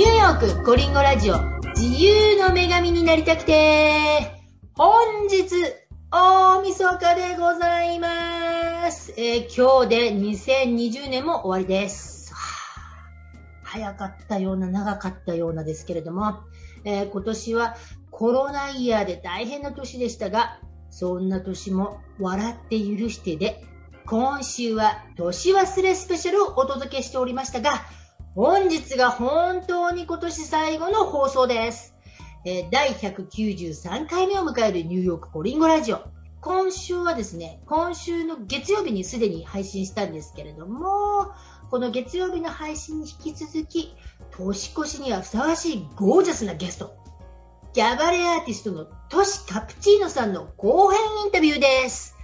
[0.00, 1.34] ニューヨークコリンゴラジオ。
[1.76, 4.32] 自由の女神になりたくて。
[4.74, 5.44] 本日
[6.10, 12.32] 大晦日でございます、えー今日で2020年も終わりです。
[13.62, 16.44] 早かったような長かったようなですけれども、
[16.84, 17.76] えー今年は
[18.10, 23.62] コロナイヤーで大変な年でしたが、そんな年も笑って許してで、
[24.06, 27.82] 今週は年忘れスペシャルをお届けしておりましたが、
[28.42, 31.94] 本日が本当に今年最後の放送です。
[32.46, 36.00] えー第193回目を迎えるニューヨークコリンゴラジオ。
[36.40, 41.32] 今週はですね、今週の月曜日にすでに配信したんですけれども、
[41.70, 43.94] この月曜日の配信に引き続き、
[44.30, 46.96] 年越しにはふさわしいゴージャスなゲスト、
[47.74, 52.16] ギャバレアーティストのトシカプチーノさんの後編インタビューです。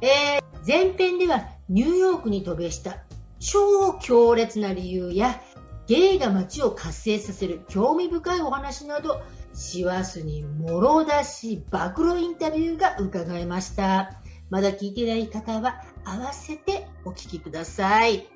[0.00, 2.98] えー前編ではニューヨークに渡米した
[3.40, 5.42] 超強烈な理由や
[5.86, 14.20] ゲイが街を活性させる興味深いお話など師走にもろ出し暴露インタビューが伺えました。
[14.50, 18.28] まだ聞いてない方は合わせてお聞きください、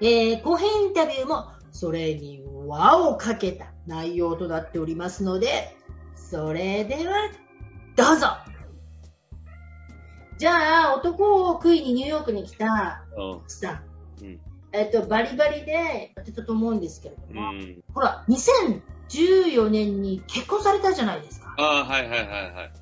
[0.00, 5.76] えー後編インタビューもそれに輪をかけた内容となっておりますので
[6.14, 7.30] それでは
[7.96, 8.26] どうぞ。
[10.38, 13.48] じゃあ男を食いにニューヨークに来たうん。
[13.48, 13.72] さ
[14.20, 14.40] ん、うん
[14.78, 17.82] えっと、バリバリでやってたと思うんですけれどうも、ん。
[17.94, 21.54] ほら、2014年に結婚されたじゃないですか。
[21.58, 22.72] ああ、はいはいはいはい。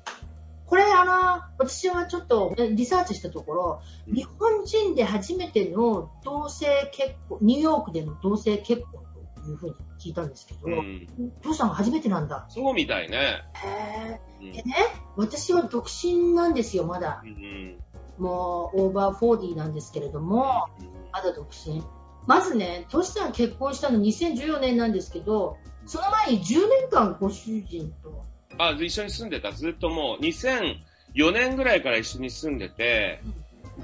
[0.67, 9.03] これ、あの、私はちょっとえリサーチしたところ、うん日本人で初めての同性結婚、ニューヨークでの同性結婚
[9.43, 11.07] というふうに聞いたんですけど、うん。
[11.41, 12.45] 父さんが初めてなんだ。
[12.49, 13.17] そうみたいね。
[13.53, 14.75] へうんーでね、
[15.15, 17.21] 私は独身なんですよ、まだ。
[17.23, 17.77] うん。
[18.17, 20.67] もう、オーバー40なんですけれども、
[21.11, 21.83] まだ独身。
[22.25, 28.23] まずね、トシさん結婚したの2014年なんですけど、その前に10年間ご主人と。
[28.57, 29.51] あ、一緒に住んでた。
[29.51, 33.21] ずっともう2004年ぐらいから一緒に住んでて、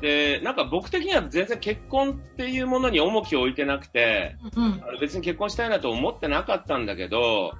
[0.01, 4.63] で、なんか僕的には全然結婚っていうものに重きを置いてなくて、うん。
[4.85, 7.53] あの別に結婚したいなと思ってなかったんだけど、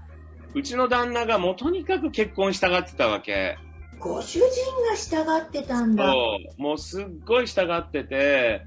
[0.54, 3.58] うちの旦那がもうとにかく結婚したがってたわけ。
[4.00, 6.12] ご主人が従ってたんだ。
[6.12, 6.62] そう。
[6.62, 8.66] もうすっごい従ってて、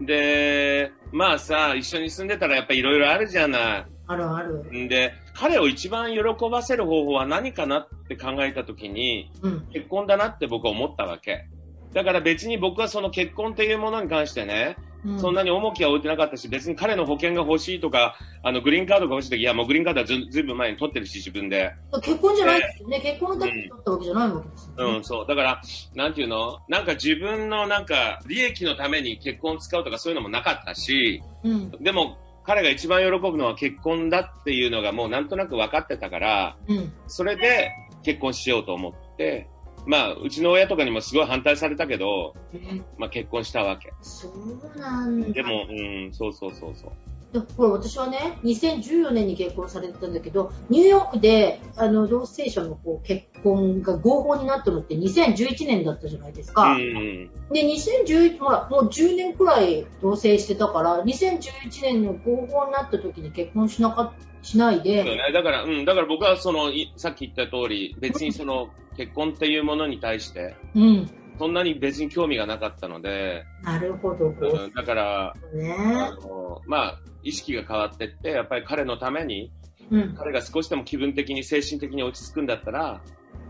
[0.00, 3.86] で、まあさ、一緒に住んでたらやっぱいろいろあるじゃない。
[4.06, 4.64] あるある。
[4.72, 6.20] んで、彼を一番喜
[6.50, 9.66] ばせる方法は何かなって考えたときに、うん。
[9.72, 11.48] 結婚だなって僕は思ったわけ。
[11.92, 21.72] だから別に僕はその結婚っていうものに関してね、うん、そんなに重きは置いてなかったし、別に彼の保険が欲しいとか、あの、グリーンカードが欲しいとき、いや、もうグリーンカードはずずいぶん前に取ってるし、自分で。
[22.02, 23.00] 結婚じゃないですよね。
[23.00, 24.96] 結婚のために取ったわけじゃないわけですよね。
[24.96, 25.26] うん、そう。
[25.26, 25.62] だから、
[25.94, 26.58] なんていうの？
[26.68, 31.70] なんか自分のなんか、利益のために結婚を使うとかそういうのもなかったし、うん。
[31.80, 36.92] でも、彼が一番喜ぶのは結婚だっていうのがもうなんとなく分かってたから、うん。
[37.06, 37.70] それで
[38.02, 39.48] 結婚しようと思って、
[39.86, 43.92] まあ、うちの親とかにもすごい反対されたけど、うんまあ結婚したわけ。
[44.02, 45.28] そうなんだ。
[45.28, 45.72] でも、う
[46.08, 46.92] ん、そうそうそうそう。
[47.32, 56.72] でほら私はね、2014年に結婚されてたんだけど、ニューヨークであの同性者のこう結婚が合法になったのって2011年だったじゃないですか。
[56.72, 64.14] うん、で、2011、ほら、もう10年くらい同棲してたから、2011年の合法になった時に結婚しなか
[64.48, 65.18] しないそうで、ね。
[65.32, 71.10] だから、うん、だから僕はその、いさっき言った通り、別にその、結婚っていうものに対して、うん。
[71.38, 75.74] そんなに別に興味がなかったので、なるほど、こうん、だから、うね。
[75.94, 79.52] あの、まあ、意識が変わってって、やっぱり彼のために、
[79.90, 80.14] うん。
[80.16, 83.00] 彼が少しでも気分的に、精神的に落ち着くんだったら、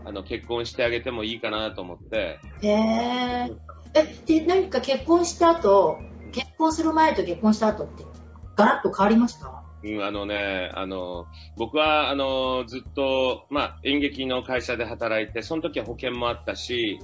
[0.05, 3.51] あの、結婚してあげてもいいかなと思って、へえ。
[3.95, 5.99] え、で、何か結婚した後、
[6.31, 8.03] 結婚する前と結婚した後って、
[8.55, 9.58] ガラッと変わりました？
[9.83, 11.25] うん、あのね、あの、
[11.57, 16.99] 僕は、あの、ずっと、まあ、演劇の会社で働いて、その時は保険もあったし、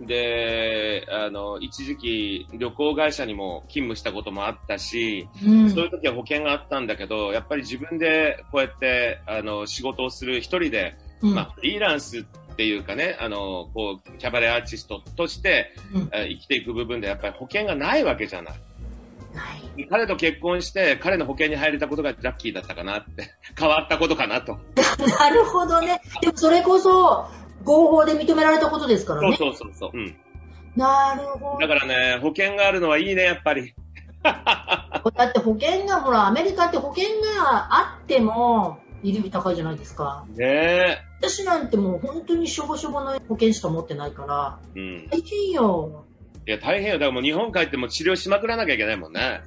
[0.00, 5.70] で、あの、一時期旅行会社にも勤務したこともあったし、うん。
[5.70, 12.22] そういう時は保険があったんだけど、やっぱり自分でこうやって、あの、仕事をする一人で、うんまあ、フリーランスっ
[12.56, 18.60] ていうかね、あの、こう、キャバレーアーティストとして、うんえー生きていく部分でやっぱり保険がないわけじゃない。
[19.38, 19.86] ない。
[19.88, 24.58] 彼と結婚して、彼の保険に入れたことがラッキーだったかなって、 変わったことかなと。
[25.18, 26.00] なるほどね。
[26.20, 27.26] でもそれこそ、
[27.64, 29.36] 合法で認められたことですからそうね。
[29.36, 29.90] そうそうそう。
[29.94, 30.16] うん。
[30.76, 33.74] なるほだからね、保険があるのはいいね、やっぱり。
[35.04, 35.10] ど。
[35.10, 40.24] だって保険が、ほら、アメリカって保険があっても、医療費高いじゃないですか。
[40.36, 40.98] ねえ。
[41.20, 45.08] 私なんてもう本当にしょぼしょぼの保険しか持ってないから、うん。
[45.08, 46.04] 大変よ。
[46.48, 46.94] いや、大変よ。
[46.94, 49.42] だからもう日本帰っても治療しまくらなきゃいけないもんね。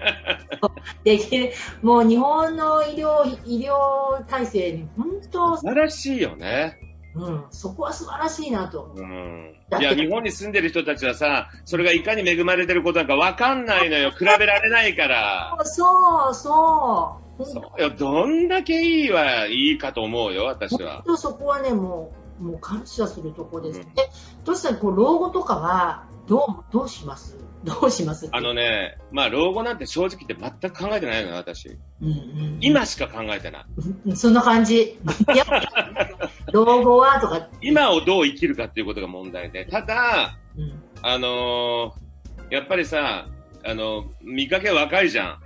[1.04, 1.52] できる。
[1.82, 6.80] もう日本の医療、医療体制に本当、素晴らしいよね。
[7.14, 8.94] うん、そこは素晴らしいなと。
[8.96, 9.54] うん。
[9.78, 14.10] いや、日本に住んでる人たちはさ、それがいかに恵まれてることなんかわかんないのよ。
[14.10, 15.54] 比べられないから。
[15.64, 17.44] そうそう。
[17.44, 17.90] そうよ。
[17.90, 23.80] どんだけいいはいいかと思うよ、私はそこはね、もう、もう感謝するところです。
[23.80, 24.10] うんえ、
[24.44, 27.36] どうしたら、こう、老後とかは、どう、どうします？
[27.64, 31.68] どうしますあのね、まあ、老後なんて正直言って全く考えてないのよ、私。
[32.02, 33.64] うんうん、今しか考えてない。
[34.06, 34.98] うんそんな感じ？
[36.52, 39.64] 老後はとか、今をどう生きるかっていうことが問題で。
[39.66, 42.04] ただ、うん、あのー
[42.50, 43.26] やっぱりさ、
[43.64, 45.38] あの、見かけ若いじゃん。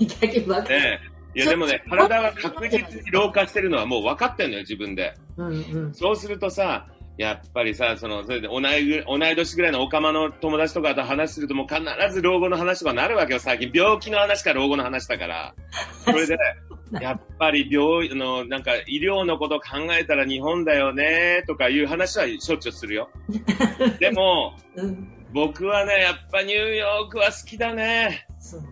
[0.00, 1.00] 見かけば、ね
[1.34, 1.38] え。
[1.38, 5.14] いや、でもね、体が確実に老化してるのはもう分かってんのよ、自分で。
[5.36, 5.94] うんうん。
[5.94, 11.80] そうするとさ、やっぱりさ、その、それで同いぐ同い年ぐらいのオカマの友達とかと話するともう必
[12.12, 13.70] ず老後の話とかなるわけよ、最近。
[13.72, 15.54] 病気の話か老後の話だから。
[16.04, 16.36] それで、
[17.00, 23.08] やっぱり病、あの、なんか医療のこと考えたら日本だよね、とかいう話はしょっちゅうするよ。
[24.00, 25.10] でも、うん。
[25.32, 28.26] 僕はね、やっぱニューヨークは好きだね。
[28.38, 28.68] そうね。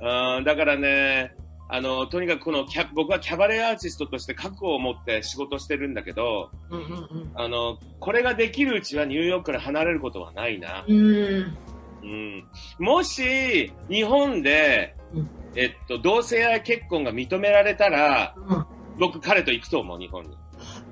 [0.00, 1.34] うん、だからね、
[1.74, 10.84] あの、とにかくこのキャ、僕はキャバレーアーティストとして覚悟を持って仕事してるんだけど、うんうんあの、これができるうちはニューヨークから離れることはないな。
[10.86, 10.96] うん。
[10.96, 11.56] うん。
[12.02, 12.44] うん。
[12.78, 18.66] もし、日本でうん、えっと、同性愛結婚が認められたら、うん
[18.98, 20.36] 僕彼と行くと思う、日本に。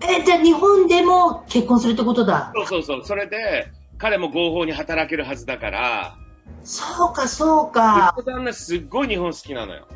[0.00, 2.50] え、じゃあ日本でも結婚するってことだ。
[2.56, 3.04] そうそうそう。
[3.04, 6.16] それで、彼も合法に働けるはずだから、
[6.64, 8.14] そうか、そうか。
[8.16, 9.86] 僕旦那すっごい日本好きなのよ。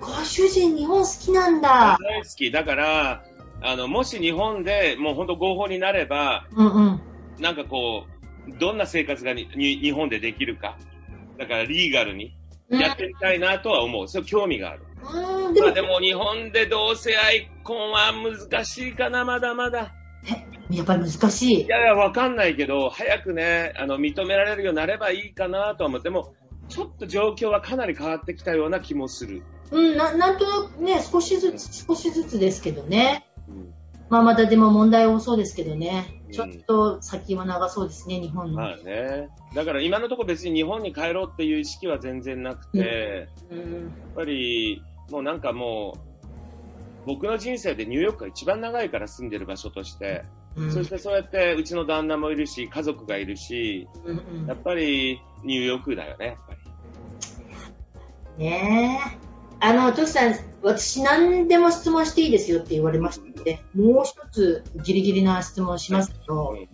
[0.00, 1.98] ご主人日本好きなんだ。
[2.00, 2.50] 大好き。
[2.50, 3.24] だから、
[3.62, 7.00] あの、もし日本でもう本当合法になれば、うんうん。
[7.38, 8.04] なんかこ
[8.48, 10.76] う、どんな生活がにに日本でできるか。
[11.38, 12.36] だからリーガルに
[12.68, 14.08] やってみたいなとは思う。
[14.08, 14.82] そう興味がある。
[15.02, 19.92] うん、でもまあ、でも日本で同性愛婚は難しいかな、まだまだ。
[20.70, 21.68] やっぱり難しいい。
[21.68, 26.34] やいや、わかんないけど、早くね、あの、認められるようになればいいかなとは思って、でも、
[26.68, 29.42] ちょっと状況はかなり変わってきたような気もする。
[29.70, 33.26] うん、ななんとなくね、少しずつ、少しずつですけどね。
[33.48, 33.72] うん
[34.08, 36.30] まあまだでも問題多そうですけどねう。
[36.30, 38.60] んちょっと先は長そうですね、日本の。
[38.60, 39.28] まあね。
[39.54, 43.64] だから今のところ別に日本に帰ろうっていう意識は全然なくて、うんや
[44.12, 46.26] っぱり、もうなんかもう、
[47.06, 50.24] 僕の人生でニューヨークが一番長いから住んでる場所として、
[50.56, 56.54] うんそしてそうやってうちの旦那もいるし、家族がいるし、うんうんやっぱりニューヨークだよね、やっぱ
[58.38, 58.44] り。
[58.44, 59.26] ねえ。
[59.60, 66.68] あの、トシさん、私何でも質問していいですよって言われましたので、もう一つギリギリな質問しますけど、うん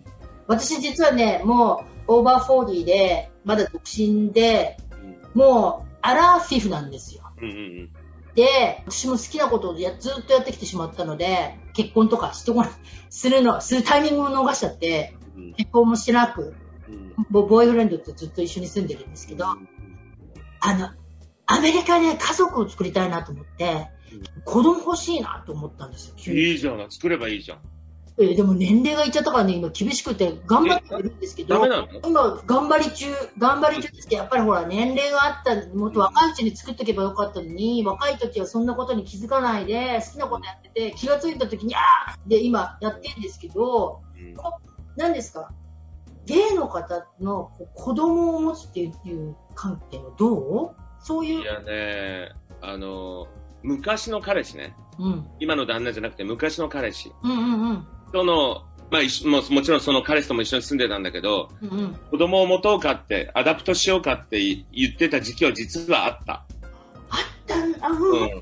[0.45, 4.77] 私実はね、もう over forty で、まだ独身で、
[5.33, 7.23] うんもうアラフィフなんですよ。
[7.41, 8.02] うんうんで、
[8.87, 12.71] 私も好きなことをやずっとやってきてしまったので、結婚とかしてこない、
[13.09, 15.53] するの、するタイミングを逃しちゃって、うん。
[15.53, 16.55] 結婚もしてなく、
[16.89, 17.13] うん。
[17.29, 20.89] ボボーイフレンドとずっと一緒に住んでるんですけど、あの、
[21.45, 23.87] アメリカで家族を作りたいなと思って、
[24.45, 26.33] 子供欲しいなと思ったんですよ。
[26.33, 27.59] いいじゃん、作ればいいじゃん。
[28.19, 31.55] えーでも年齢がいっちゃったからね、今厳しくて頑張ってはいるんですけど、
[32.05, 33.07] 今頑張り中、
[33.39, 44.33] 頑張り中ですけど、やっぱりほら年齢があった、もっと若いうちに作っとけばよかったのに、若い時はそんなことに気づかないで、好きなことやってて、気がついた時に、あーで今やってるんですけど、うん
[44.95, 45.51] 何ですか？
[46.25, 50.75] ゲイの方の子供を持つっていう観点はどう？
[50.99, 51.41] そういう。
[51.41, 53.27] い、やね、あの、
[53.63, 54.75] 昔の彼氏ね。
[54.99, 57.11] うん、今の旦那じゃなくて昔の彼氏。
[57.23, 64.39] うんうんうんとの、まあ、ももちろんその彼氏とも一緒に住んでたんだけど、うんうん子供を持とうかって、 adopt しようかって
[64.71, 66.33] 言ってた時期は実はあった。
[66.33, 67.87] あった？
[67.87, 68.41] うんうん。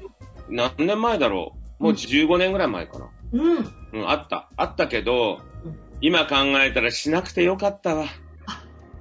[0.49, 1.83] 何年前だろう？
[1.83, 3.07] もう15年ぐらい前かな。
[3.31, 4.49] うんうん、あった。
[4.57, 8.05] あったけどうん、今考えたらしなくてよかったわ。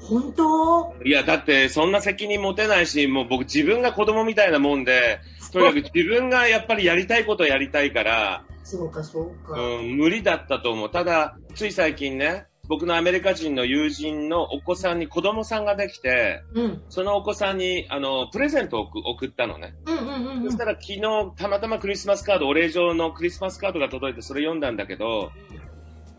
[0.00, 0.94] 本当？
[1.04, 5.18] いや、だってそんな責任持てないし、もう僕自分が子供みたいなもんで、
[5.52, 10.90] とにかく自分がやっぱりやりたいことをやりたいから、そうかそうか、うん、無理だったと思う。
[10.90, 19.74] ただ、つい最近ね、僕のアメリカ人の友人のお子さんに子供さんができて、うんそのお子さんに、あの、プレゼントを送送ったのね。
[19.86, 21.00] うんうんうんうんそしたら昨日、
[21.36, 25.32] たまたまクリスマスカード、お礼状のクリスマスカードが届いて、それ読んだんだけど、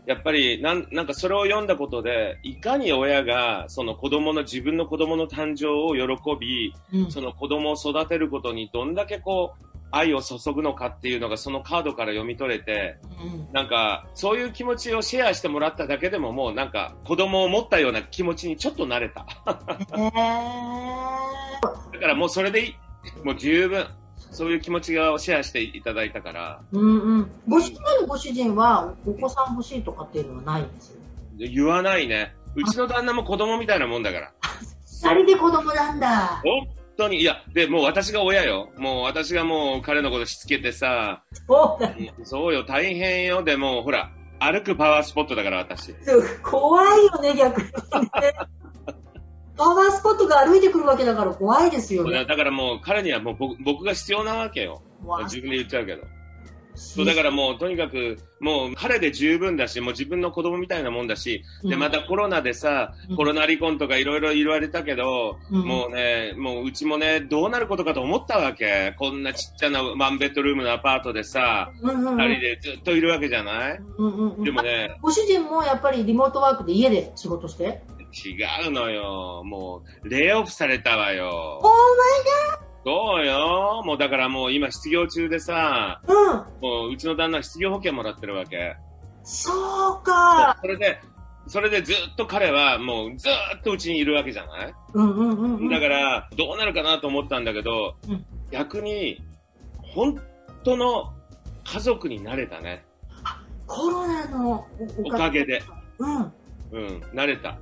[0.04, 19.26] やっぱりなん、なんかそれを読んだことで、いかに親が、その子供の、自分の子供の誕生を喜び、うんその子供を育てることにどんだけこう、愛を注ぐのかっていうのがそのカードから読み取れて、うんなんか、そういう気持ちをシェアしてもらっただけでももうなんか、子供を持ったような気持ちにちょっと慣れた。
[19.94, 22.74] へーだからもうそれでいい。
[23.24, 23.86] もう十分。
[24.30, 27.30] そういう気持ちがシェアしていただいたから、うんうん。
[27.46, 30.96] ご主人のご主人は、お子さん欲しいとかっていうのはないんですよ。
[31.36, 32.34] 言わないね。
[32.54, 34.32] うちの旦那も子供みたいなもんだから。
[34.86, 36.40] 二人で子供なんだ。
[36.42, 38.70] 本当に、いや、で、もう私が親よ。
[38.76, 41.94] もう私がもう彼のことしつけてさ、そうだ
[42.24, 43.42] そうよ、大変よ。
[43.42, 45.94] でも、ほら、歩くパワースポットだから私。
[46.42, 47.72] 怖いよね、逆にね。
[49.56, 52.24] パワースポットが歩いてくるわけだから怖いですよね。
[52.24, 54.82] だからもう彼にはもう僕僕が必要なわけよ。
[55.24, 56.02] 自分で言っちゃうけど。
[56.74, 63.16] そうだからもうとにかくもう彼で十分だし、もう自分の子供みたいなもんだし、でまたコロナでさ、うん。
[63.16, 65.60] コロナ離婚とかいろいろ言われたけど、うん。
[65.60, 68.94] もうね、もううちもね、どうなることかと思ったわけ。
[68.98, 72.16] こんなちっちゃなワンベッドルームのアパートでさ、うんうんうん。
[72.16, 73.78] 二人でずっといるわけじゃない？
[73.98, 74.44] うんうんうん。
[74.44, 77.82] でもね、ご主人もやっぱりリモートワークで家で仕事して？
[78.12, 79.42] 違うのよ。
[79.44, 81.60] もう、レイオフされたわよ。
[81.62, 82.61] お。
[83.92, 86.16] もうだからもう今失業中でさ、うん。
[86.62, 88.74] もううちの旦那は失業保険もらってるわけ。
[89.22, 90.56] そうか。
[90.62, 90.98] それで、
[91.46, 94.74] それでずっと彼はもうずっとうちにいるわけじゃない？
[94.94, 95.68] うんうんうんうん。
[95.68, 99.22] だから、どうなるかなと思ったんだけど、うん逆に、
[99.82, 100.18] 本
[100.64, 101.12] 当の
[101.64, 102.86] 家族になれたね。
[103.66, 104.66] コロナの
[105.04, 105.62] おおかげで。
[105.98, 106.32] うん。
[106.72, 107.58] うん、なれた。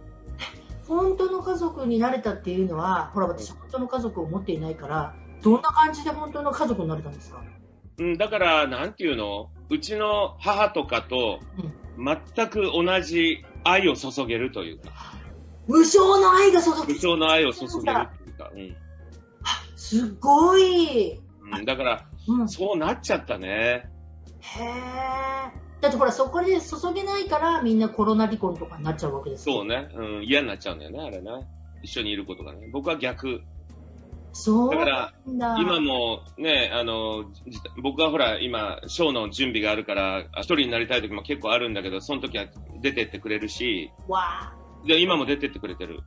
[0.86, 7.42] 本当の家族になれたっていうのは、ほら、私、本当の家族を持っていないから、どんな感じで本当の家族になれたんですか？
[7.98, 9.50] うん、だから、なんていうの？
[9.68, 11.40] うちの母とかと
[11.96, 14.90] 全く同じ愛を注げるというか、
[15.66, 17.92] 無償の愛が注無ぎ償の愛を注げるという
[18.38, 18.76] か、うん
[19.76, 21.20] すごい。
[21.52, 22.48] うん、だから、うん。
[22.48, 23.48] そうなっちゃったね。
[23.48, 24.66] へえ。
[25.80, 29.88] だってほら、そこで注げないから、みんなコロナ離婚とかになっちゃうわけですよそうね。
[29.94, 31.30] うん、嫌になっちゃうんだよね、あれね。
[31.82, 32.68] 一緒にいることがね。
[32.72, 33.42] 僕は逆。
[34.32, 35.12] そうだから。
[35.26, 42.46] 今もね、あの、じ僕はほら、今、ショーの準備があるから、一人になりたい時も結構あるんだけど、その時は
[42.80, 44.54] 出てってくれるし、わあ。
[44.86, 46.00] で今も出てってくれてる。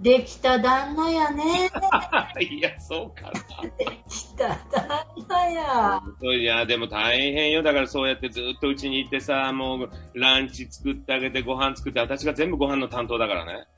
[0.00, 1.70] できた旦那やね。
[2.50, 3.70] いや、そうかな。
[3.78, 6.02] できた旦那や。
[6.22, 7.62] いや、でも大変よ。
[7.62, 13.68] だからそうやってずっとうちに行ってさ、もうランチ作ってあげて、ご飯作って、私が全部ご飯の担当だからね。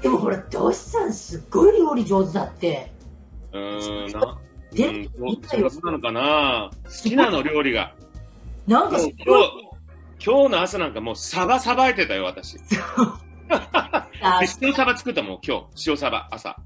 [0.00, 2.90] でもほら、ドシさんすっごい料理上手だって。
[3.52, 4.38] うーん、な、
[4.72, 6.70] でうん、そうそうなのかな？
[6.84, 7.94] 好きなの、料理が。
[8.66, 9.14] なんか今日、
[10.24, 12.58] 今日の朝なんかもうサバさばいてたよ、私。
[14.62, 15.90] 塩サバ作ったもん、今日。
[15.90, 16.56] 塩サバ、朝。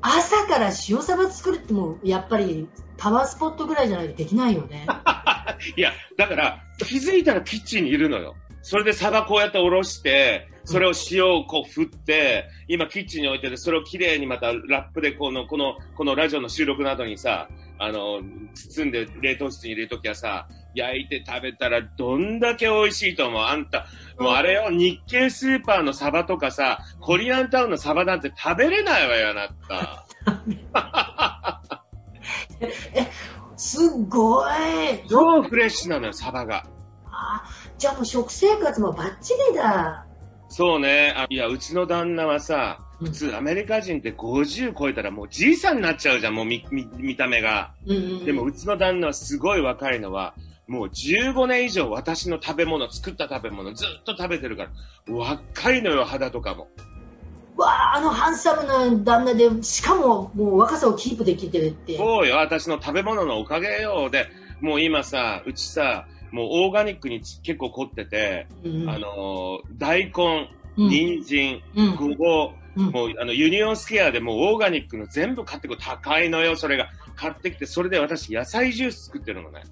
[0.00, 4.86] 朝から塩サバ作るってもう、やっぱりパワースポットぐらいじゃないとできないよね。
[5.76, 8.34] いや、だから、気づいたらキッチンにいるのよ。
[8.62, 18.20] それでサバこうやっておろして、それを塩をこう振って、今キッチンに置いてて、それをきれいにまたラップでこの、この、このラジオの収録などにさ、あの、
[18.54, 23.42] 包んで冷凍室に入れるときはさ、焼いて食べたらどんだけ美味しいと思う。
[23.42, 23.86] あんた、
[24.18, 30.06] もうあれよ、日系スーパーのサバとかさ、コリアンタウンのサバなんて食べれないわよ、あなた。
[33.56, 34.52] すっごい。
[35.08, 36.64] 超フレッシュなのよ、サバが。
[37.06, 37.44] あ
[37.78, 40.05] じゃあもう食生活もバッチリだ。
[40.48, 41.12] そうね。
[41.16, 47.74] あいや、うちの旦那はさ、うん普通アメリカ人って50超えたらもうじいさんになっちゃうじゃん、もう見、見、見た目が。
[47.86, 50.34] うんうんうんでもうちの旦那はすごい若いのは、
[50.66, 56.68] もう15年以上私の食べ物、作った食べ物ずっと食べてるから、若いのよ、肌とかも。
[57.56, 61.96] わあ、あのハンサムな旦那で、しかももう若さをキープできてるって。
[61.96, 64.08] そうよ、私の食べ物のおかげよ。
[64.10, 64.26] で、
[64.60, 75.80] もう今さ、うちさ、もうオーガニックに結構凝ってて、うんうんあのー大根、うん人参、うんごぼう、うんもう、あの、ユニオンスケアでもうオーガニックの全部買ってくる。
[75.80, 76.90] 高いのよ、それが。
[77.14, 79.62] 買ってきて、それで私、野菜ジュース作ってるのね。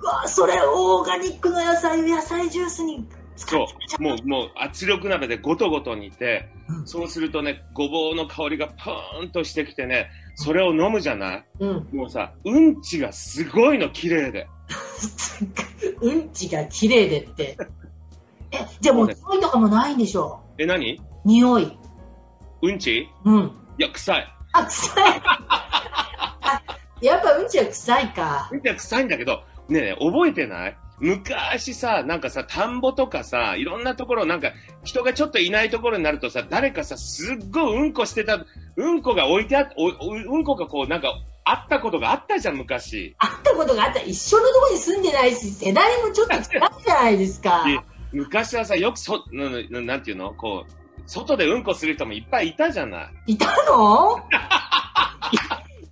[0.00, 3.04] うわあそれオーガニックの野菜を野菜ジュースに
[3.34, 3.66] そ
[3.98, 4.02] う。
[4.02, 11.44] もう、もう、圧力鍋でゴトゴト煮て、うんそうするとね、ごぼうの香りがパーンとしてきてね、それを飲むじゃない？
[11.58, 11.88] うん。
[11.92, 14.46] もうさ、うんちがすごいの、綺麗で。
[16.02, 17.56] うんちが綺麗でって。
[18.50, 20.40] え、じゃあもう匂いとかもないんでしょ？
[20.58, 21.00] え、何？
[21.24, 21.78] 匂い。
[22.62, 23.08] うんち？
[23.24, 23.52] うん。
[23.78, 24.34] いや、臭い。
[24.52, 25.22] あ、臭い。
[25.24, 26.62] あ
[27.00, 28.48] やっぱうんちは臭いか。
[28.50, 30.76] うんちは臭いんだけど、ねえ覚えてない？
[31.00, 34.50] 昔さ、なんかさ、田んぼとかさ、いろんなところ、なんか、
[34.82, 38.44] 人がちょっといないところになるとさ、誰かさ、すっごいうんこしてた、
[38.74, 39.90] うんこが置いてあっおお
[40.34, 41.12] うんこがこう、なんか、
[41.50, 43.14] 会ったことがあったじゃん、昔。
[43.18, 44.00] 会ったことがあった。
[44.02, 46.42] 一緒のとこに住んでないし、世代もちょっと違う
[46.84, 47.64] じゃないですか。
[47.66, 47.80] で
[48.12, 50.32] 昔はさ、よくそ、なんていうの？
[50.34, 53.32] こう、外でうんこする人もいっぱいいたじゃない。
[53.32, 54.18] いたの？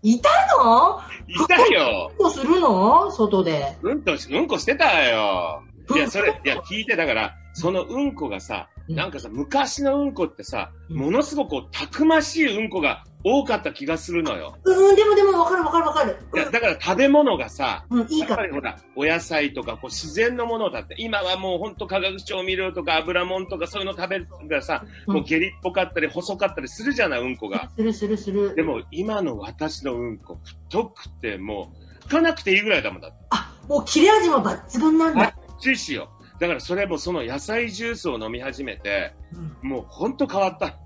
[0.02, 1.00] い いたの？
[1.26, 2.12] いたよ。
[2.18, 3.10] どうするの？
[3.10, 3.76] 外で。
[3.82, 5.62] うんうんこしてたよ。
[5.94, 14.56] いや、それ、いや、聞いて、だから、そのうんこがさ、なんかさ、昔のうんこってさ、うんものすごくこう、たくましいうんこが多かった気がするのよ。
[14.62, 16.16] うん、でもでもわかるわかるわかる。
[16.32, 27.68] いやだから食べ物がさ、うん、うんいいかやっぱりほら、お野菜とか、こう自然のものだって、今はもうほんと化学調味料とか油もんとかそういうの食べるからさ、うんもう下痢っぽかったり細かったりするじゃない、うんこが。
[27.76, 28.54] するするする。
[28.54, 31.72] でも今の私のうんこ、太くても
[32.04, 33.16] う、拭かなくていいぐらいだもんだって。
[33.30, 35.34] あ、もう切れ味も抜群なんだ。
[35.60, 36.40] 注意しよう。
[36.40, 40.78] だからそれもその野菜ジュースを飲み始めて、うんもうほんと変わった。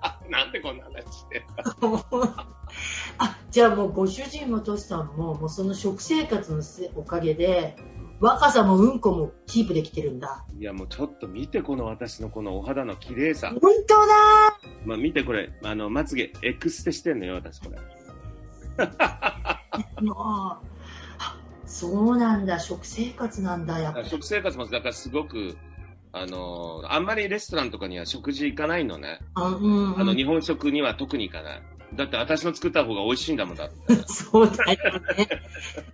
[0.30, 1.64] なんでこんな話してんだ
[3.18, 7.76] あ、じゃあもうご主人もトシさんも、もうその食生活のせおかげで、
[8.20, 10.44] 若さもうんこもキープできてるんだ。
[10.58, 13.48] いやもうちょっと見てこの私のこのお肌の綺麗さ。
[13.50, 14.12] 本当だ
[14.84, 17.78] まあ見てこれ、あの、まつげ、X テしてんのよ、私これ。
[20.02, 20.60] もうあ
[21.64, 24.08] そうなんだ、食生活なんだ、やっぱり。
[24.08, 25.56] 食生活もだからすごく、
[26.12, 29.20] あのあんまりレストランとかには食事行かないのね。
[29.34, 31.62] あうんうんあの、日本食には特に行かない。
[31.94, 33.94] だって私の作った方が美味しいんだもんだって。
[34.06, 35.28] そうだよね。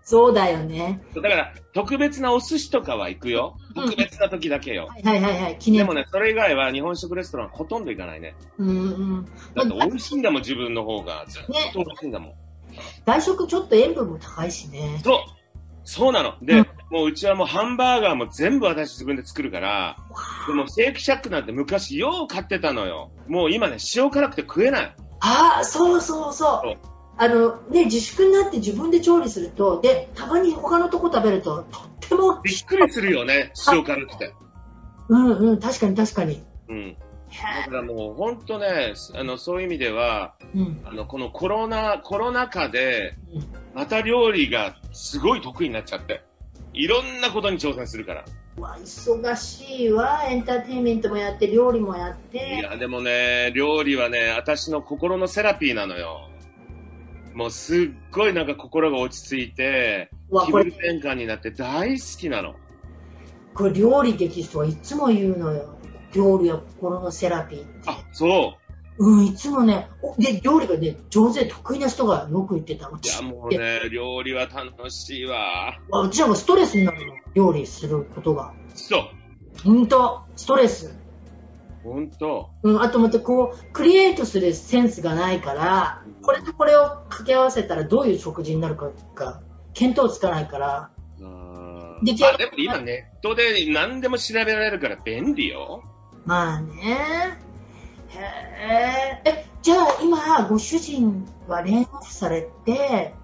[0.03, 1.01] そうだよね。
[1.15, 3.57] だから、特別なお寿司とかは行くよ。
[3.77, 4.87] うん特別な時だけよ。
[4.87, 5.59] はいはいはいはい。
[5.59, 5.81] 記念。
[5.81, 8.35] でもね、それ以外は日本食レストランほとんど行かないね。
[8.59, 9.25] うんうん。
[9.55, 11.25] だって美味しいんだもん、自分の方が。
[11.29, 12.33] ずっとね美味しいんだもん。
[13.07, 15.01] 外食ちょっと塩分も高いしね。
[15.05, 15.19] そう
[15.85, 16.35] そうなの。
[16.43, 19.97] で、うんもううちはもうハンバーガーも全部私自分で作るから、
[20.47, 23.11] でもシェイクシャックなんて昔よう買ってたのよ。
[23.27, 24.95] もう今ね、塩辛くて食えない。
[25.19, 26.61] ああ、そうそうそう。
[26.63, 26.77] そう
[27.17, 34.33] あの、ね、自粛になって自分で調理すると、で、たまに他のとこ食べると、とっても、びっくりするよね、 塩辛くて。
[35.09, 36.45] うんうん、確かに確かに。
[36.69, 36.79] うん。
[36.79, 36.97] へ
[37.67, 40.81] だからもう本当ね、あの、そういう意味では、えうん。
[40.85, 46.23] あの、このコロナ、コロナ禍で、うんまた料理がすごい得意になっちゃって。
[46.73, 48.25] いろんなことに挑戦するから。
[48.57, 50.25] うわ、忙しいわ。
[50.29, 52.61] エンターテインメントもやって、料理もやっいて。
[52.63, 56.29] や、でもね、料理はね、私の心のセラピーなのよ。
[57.35, 60.09] もうすっごいなんか心が落ち着いて、
[60.47, 62.55] 気分、転換になって大好きなの。
[63.55, 65.77] これ料理できる人はいつも言うのよ。
[66.13, 67.91] 料理は心のセラピーって。
[67.91, 68.64] あ、そう。
[68.97, 72.89] うん、いつもね、おで、料理がね、上手で得意な人がよく言ってた。
[72.89, 75.79] ういちや、もうね、料理は楽しいわ。
[75.91, 77.15] あうちなんかストレスになるの。
[77.35, 78.55] 料理することが。
[78.75, 79.03] そう。
[79.65, 80.97] ほんと、ストレス？
[81.83, 82.51] ほんと。
[82.63, 89.43] うん、あとまたこう、クリエイトするセンスがないから、これとこれを掛け合わせたらどういう食事になるかが、
[89.75, 95.83] 見当つかないから、あ出来上がーあでも今ネットで何でも調べられるから便利よ。
[96.25, 97.39] まあね。
[98.17, 99.31] へえ。
[99.31, 103.15] え、じゃあ今、ご主人はレイオフされて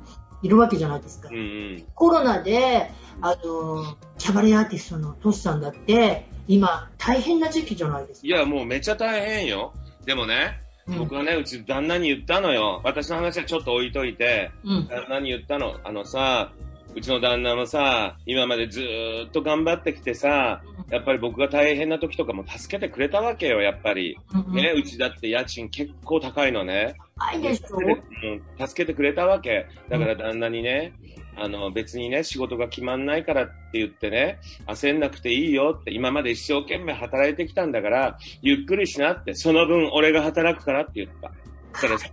[0.42, 1.36] いるわけじゃないですかうん。
[1.36, 1.84] うん。
[1.94, 8.26] コロナで、あの、キャバレーアーティストのトシさんだって、今、大変な時期じゃないですか。
[8.26, 9.72] いや、もうめっちゃ大変よ。
[10.04, 12.80] でもね、うん僕はね、うち旦那に言ったのよ。
[12.82, 14.88] 私の話はちょっと置いといて、うん。
[14.88, 15.76] 旦那に言ったの。
[15.84, 16.50] あのさ、
[16.94, 24.18] うちの旦那もさ、今までずーっと頑張ってきてさ、やっぱり僕が大変な時とかも助けてくれたわけよ、やっぱり。
[24.34, 26.96] うんね、うちだって家賃結構高いのね。
[27.16, 29.66] 高いでしょうん、助けてくれたわけ。
[29.88, 30.92] だから旦那にね、
[31.36, 41.30] あの、別にね、仕事が決まんないからって言ってね、焦んなくていいよって、今まで一生懸命働いてきたんだから、ゆっくりしなって、その分俺が働くからって言った。
[41.74, 42.10] そしたらすっ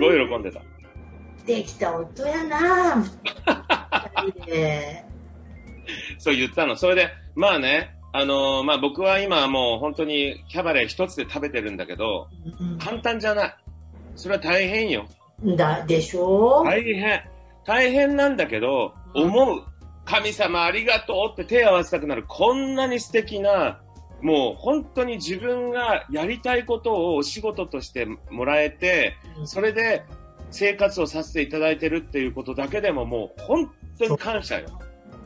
[0.00, 0.60] ごい喜んでた。
[1.46, 3.04] できた夫やな。
[6.18, 6.76] そう言ったの。
[6.76, 12.28] それで、まあね、あのまあ僕は今もう本当にキャバレー一つで食べてるんだけど、
[12.82, 13.54] 簡単じゃない。
[14.14, 15.06] それは大変よ。
[15.44, 16.62] うんだ、でしょ？
[16.64, 17.22] 大変。
[17.64, 19.62] 大変なんだけど、うん思う。
[20.04, 22.24] 神様ありがとうって手を合わせたくなる。
[22.28, 23.80] こんなに素敵な、
[24.22, 29.14] もう本当に自分がやりたいことをお仕事としてもらえて、
[29.44, 30.04] それで
[30.56, 34.68] 生活をさせていただいてるっていうことだけでももう本当に感謝よ。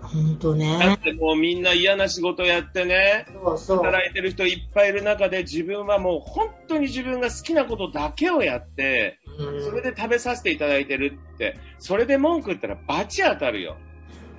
[0.02, 0.98] ほんとだねっ。
[0.98, 3.76] てもうみんな嫌な仕事やってね、そうそう。
[3.78, 13.76] 働いてる人いっぱいいる中で自分はもう本当に自分が好きなことだけをやって、うんそれで食べさせていただいてるって、それで文句言ったらバチ当たるよ。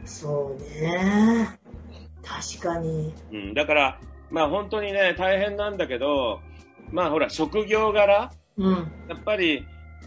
[0.05, 1.59] そうね。
[2.23, 3.13] 確かに。
[3.31, 3.99] うん、だから、
[4.29, 6.41] まあ本当にね、大変なんだけど、
[6.91, 8.91] まあほら、職業柄、うん。
[9.07, 9.65] やっぱり、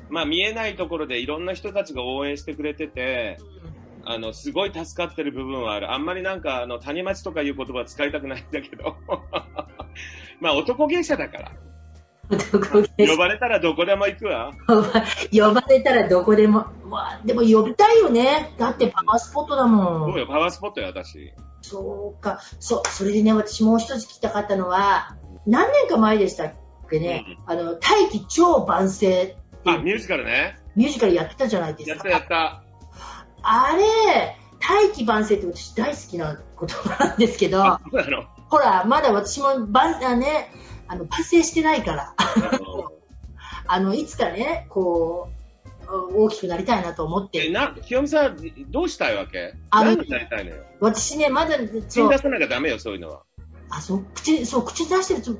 [0.09, 3.39] まあ見えないところでいろんな人たちが応援してくれてて、
[4.07, 5.93] あの、すごい助かってる部分はある。
[5.93, 8.97] あんまりなんか、あの、谷町とかいう言葉使いたくないんだけど。
[10.41, 11.53] まあ男芸者だから。
[12.31, 14.53] 呼ばれたらどこでも行くわ。
[15.33, 16.67] 呼ばれたらどこでも。
[16.85, 18.55] まあ、でも呼びたいよね。
[18.59, 20.13] だってパワースポットだもん。
[20.13, 21.33] そうよ、パワースポットよ、私。
[21.63, 22.41] そうか。
[22.61, 26.53] そう、それでね、私もう一つ聞きたかったのは、何年か前でしたっ
[26.91, 30.59] けね、うん、あの、大気超万世あ、ミュージカルね。
[30.77, 32.09] ミュージカルやってたじゃないですか。
[32.09, 32.63] やったやった。
[33.43, 37.79] あれ、大気万世って私大好きな言葉なんですけど、
[38.49, 40.51] ほら、まだ私も万、あね、
[40.89, 42.15] あの、万世してないから。
[43.67, 45.31] あの、いつかね、こ
[45.87, 47.47] う、大きくなりたいなと思って。
[47.47, 48.39] え、な、清美さん、
[48.71, 49.55] どうしたいわけ？
[49.71, 50.63] あの、何なりたいのよ？
[50.81, 53.23] 私ね、まだ、口に出さなきゃダメよ、そういうのは。
[53.71, 55.39] あ、そう、口、そう、口出してるつ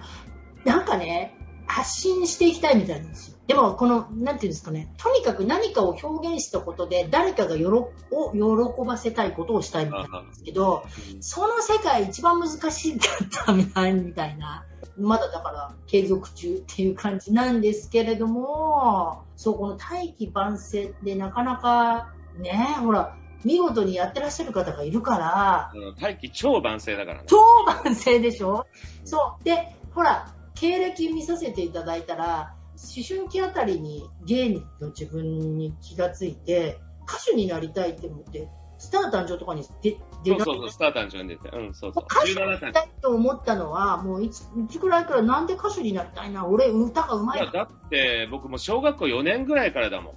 [0.65, 1.35] なんかね、
[1.75, 3.37] 発信していきたいみたいなんですよ。
[3.49, 10.85] でも、この、なんていうんですかね、とにかく何かを表現したことで、誰かがよろを喜ばせたいことをしたいみたいなんですけど、
[11.19, 14.65] その世界一番難しかったみたいみたいな、
[14.97, 27.25] まだだから継続中っていう感じなんですけれども、そう、この大器晩成でなかなか、ね、ほら、見事にやってらっしゃる方がいるから、大気超晩成だからね。
[27.27, 28.65] 超晩成でしょ？
[29.05, 29.45] そう。
[29.45, 30.33] で、ほら、
[30.65, 38.49] 経歴見させていただいたら、思春期あたりに芸の自分に気がついて、歌手になりたいって思って、
[38.79, 41.51] スター誕生とかに出出そうそうそう、スター誕生に出て。
[41.51, 42.05] うん、そうそう。
[42.11, 47.41] 歌手になりたいと思ったのは、もういつ、いつぐらいからなんで歌手になりたいな、俺歌がうまい。
[47.41, 50.15] いや、だって僕も小学校4年ぐらいからだも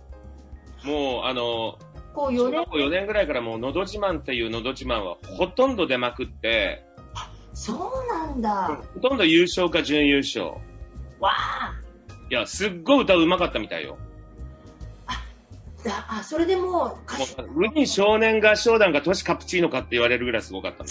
[0.86, 0.88] ん。
[0.88, 1.78] もう、あの、
[2.16, 6.87] 小学校4年ぐらいからもう、のど自慢っていうのど自慢はほとんど出まくって、
[7.58, 8.80] そうなんだ。
[8.94, 10.46] ほとんど優勝か準優勝。
[11.20, 11.74] わあ。
[12.30, 13.98] いや、すっごい歌うまかったみたいよ。
[16.08, 17.00] あ、それでも
[17.58, 20.90] う、ウニ少年合唱団が都市カプチーノかって言われるぐらいすごかったの。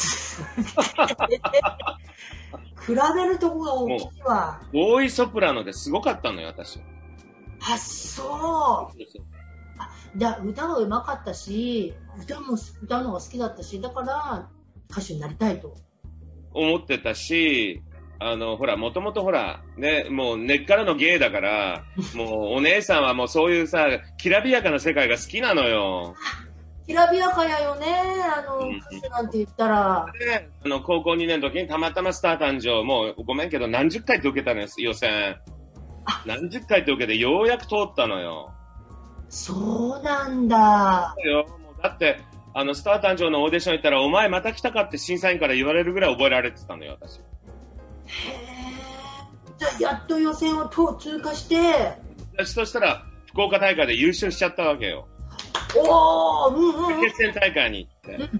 [2.81, 4.61] 比べるとこが大きいわ。
[4.73, 6.81] ボーイソプラノですごかったのよ、私。
[7.61, 8.27] あ、そう。
[9.79, 14.49] あだ歌がうまかったし、歌も歌うのが好きだったし、だから
[14.91, 15.77] 歌手になりたいと。
[16.57, 17.83] 思ってたし、
[18.19, 26.15] あの、ほら、もともとほら、ね、もう根っからの芸だから、 もうお姉さんはもうそういうさ、きらびやかな世界が好きなのよ。
[26.87, 27.87] きらびやかやよね、
[28.37, 30.07] あの、歌手なんて言ったら。
[30.19, 35.37] で、あの、高校2年の時にたまたまスター誕生、もうごめんけど何十回って受けたのよ、予選。
[36.25, 38.53] 何十回って受けてようやく通ったのよ。
[39.29, 41.15] そうなんだ。
[41.83, 42.21] だって、
[42.59, 47.21] あの、スター誕生のオーディション行ったら、お前また来たかって審査員から言われるぐらい覚えられてたのよ、私。
[49.59, 51.99] じゃあ、やっと予選を通過して、
[52.33, 55.07] 私としたら、福岡大会で優勝しちゃったわけよ。
[55.77, 58.31] おー、うんうん、決戦大会に行って。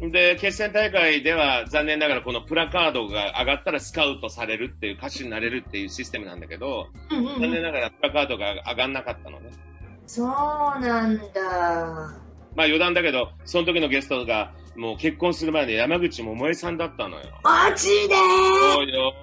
[0.00, 9.50] うん、で、決戦大会では残念ながらこのプラカードが上がったらスカウトされるっていう歌手になれるっていうシステムなんだけど、うんうんうん、残念ながらプラカードが上がんなかったのね。
[10.06, 12.27] そうなんだ。
[12.58, 17.22] まあ余談だけど、その時のゲストがもう結婚する前の山口百恵さんだったのよ。
[17.44, 18.16] マジで？
[18.74, 19.14] そうよ。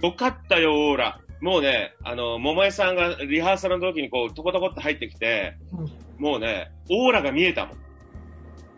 [0.00, 1.20] よかったよ、オーラ。
[1.40, 7.76] もうね、あの、桃江さんがリハーサルの時にこう、トコトコって入ってきて、うん、もうね、オーラが見えたもん。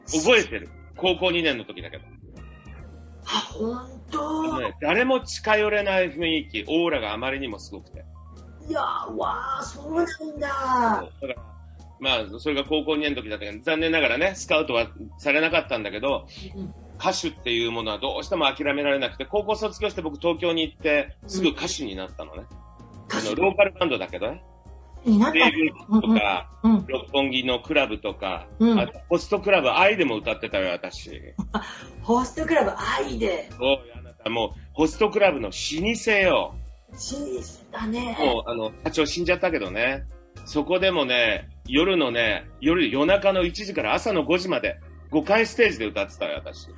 [0.07, 0.71] 覚えてる。
[0.97, 2.05] 高校2年の時だけど。
[3.27, 8.03] あ、ほんと、ね、誰も近寄れない雰囲気、オーラがあまりにもすごくて。
[8.67, 10.07] いやー、わー、そうなん
[10.41, 10.49] だ。
[10.49, 11.51] だから
[12.01, 22.43] まあ、それが高校2年の時だったけど、残念ながらね、スカウトはされなかったんだけど、うん歌手っていうものはどうしても諦められなくて、高校卒業して僕東京に行って、すぐ歌手になったのね。
[23.11, 24.45] うん、あのローカルバンドだけどね。
[25.07, 31.11] ベーグとか、うんうん、六本木のクラブとか、うん、あとホストクラブ愛でも歌ってたよ、私。
[32.03, 36.55] ホストクラブ愛でそうあなたもう、ホストクラブの老舗よ。
[36.93, 38.17] 老舗だね。
[38.19, 40.05] もう、あの、社長死んじゃったけどね。
[40.45, 44.81] そこでもね、夜のね、夜、夜中の1時から朝の5時まで、
[45.13, 46.69] 5回ステージで歌ってたよ、私。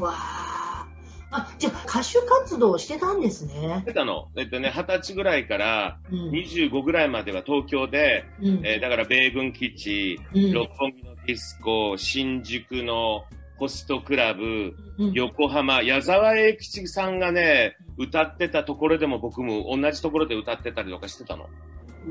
[0.00, 0.86] わあ。
[1.30, 3.52] あ、じゃあ歌手活動してたんですね。
[3.80, 4.28] してたの。
[4.36, 13.24] えっとね、20歳ぐらいから25ぐらいまでは東京で、うん、えー、だから米軍基地、うん、六本木のディスコ、新宿の
[13.58, 21.48] ホストクラブ、うん、横浜、矢沢永吉さんがね、歌ってたところでも僕も同じところで歌ってたりとかしてたの。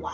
[0.01, 0.11] わ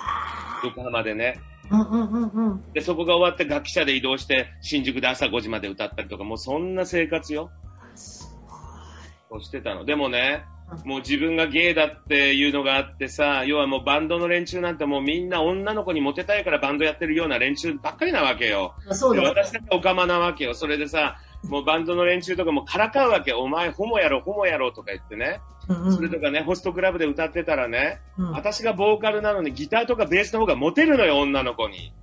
[0.64, 1.40] 横浜でね。
[1.72, 7.50] うんうんうんうん、で、そこが終わって楽器車で移動して、新宿で朝5時まで歌ったりとか、もうそんな生活よ。
[7.96, 9.86] そうしてたの。
[9.86, 10.44] でもね、
[10.86, 18.74] もう自分がゲイだっていうのがあってさ、要はもうバンドの連中なんてもうみんな女の子にモテたいからバンドやってるような連中ばっかりなわけよ。
[18.92, 20.54] そうだ私だってオカマなわけよ。
[20.54, 21.18] それでさ、
[21.50, 23.34] もうバンドの連中とかもからかうわけ。
[23.34, 25.42] お前ホモやろ、ホモやろとか言ってね。
[25.72, 31.94] うんうんそれとかね、ホストクラブで歌ってたらね、うん私がボーカルなのにギターとかベースの方がモテるのよ、女の子に。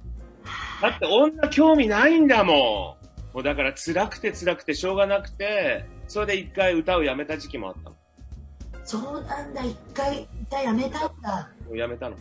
[0.81, 2.57] だって女興味ないんだもん。
[3.35, 7.97] もうだから辛くて辛くてしょうがなくて、それで一回歌をやめた時期もあったの。
[8.85, 11.51] そうなんだ、一回、一回やめたんだ。
[11.67, 12.17] もうやめたの。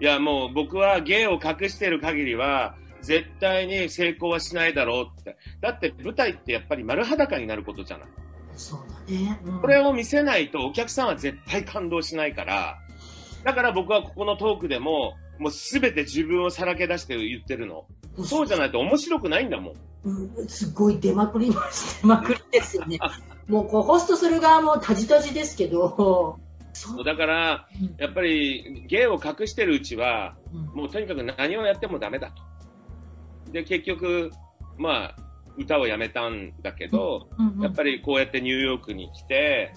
[0.00, 5.36] いや、もう僕は芸を隠してる限りは、絶対に成功はしないだろうって。
[5.60, 8.08] だって舞台ってやっぱり丸裸になることじゃない。
[8.54, 9.40] そうだね。
[9.44, 12.78] うんこれを見せないとお客さんは絶対感動しないから、
[13.44, 17.86] だから僕はここのトークでも、もうすべて自分をさらけ出して言ってるの。
[18.24, 19.74] そうじゃないと面白くないんだもん。
[20.04, 22.02] うん、すごい出まくります。
[22.02, 22.98] 出まくりですよね。
[23.46, 26.38] もうこうホストする側もタジタジですけど、
[26.72, 32.42] そうだから、うんやっぱり芸を隠してるうちは、うんもうとにかく何をやってもダメだと。
[33.52, 34.30] で、結局、
[34.76, 35.16] まあ、
[35.58, 39.72] 歌をやめたんだけど、うんうんやっぱりこうやってニューヨークに来て、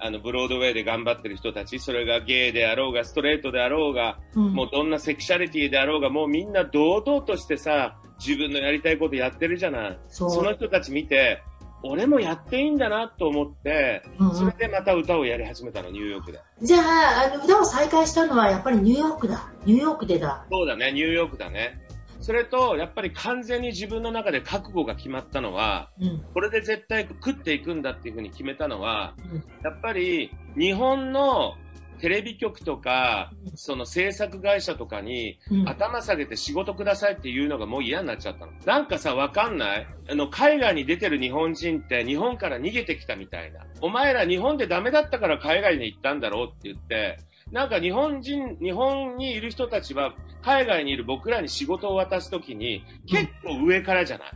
[0.00, 9.98] あの、ブロードウェイで頑張ってる人たち、それがゲイであろうが、ストレートであろうが、うんもうどんなセクシャリティであろうが、もうみんな堂々としてさ、自分のやりたいことやってるじゃない。
[10.08, 11.42] その人たち見て、
[11.82, 16.40] 俺もやっていいんだなと思って、うんうんそれでまた歌をやり始めたの、ニューヨークで。
[16.62, 19.50] じゃああの、歌を再開したのはやっぱりニューヨークだ。
[19.64, 20.44] ニューヨークでだ。
[20.50, 21.78] そうだね、ニューヨークだね。
[22.20, 26.24] それと、やっぱり完全に自分の中で覚悟が決まったのは、うん。
[26.34, 31.54] これで絶対食っていくんだっていうふうに決めたのは、うんやっぱり日本の
[32.00, 38.52] テレビ局とかう、んその制作会社とかに、うん頭下げて仕事くださいっていうのがもう嫌になっちゃったの。
[38.64, 39.86] なんかさ、わかんない？
[40.10, 43.66] あの、海外に出てる日本人って日本から逃げてきたみたいな。
[43.80, 47.18] お前ら日本でダメだったから海外に行ったんだろうって言って、
[47.52, 54.28] なんか日本人、日本にいる人たちは海外にいる僕らに仕事を渡すときに結構上からじゃない？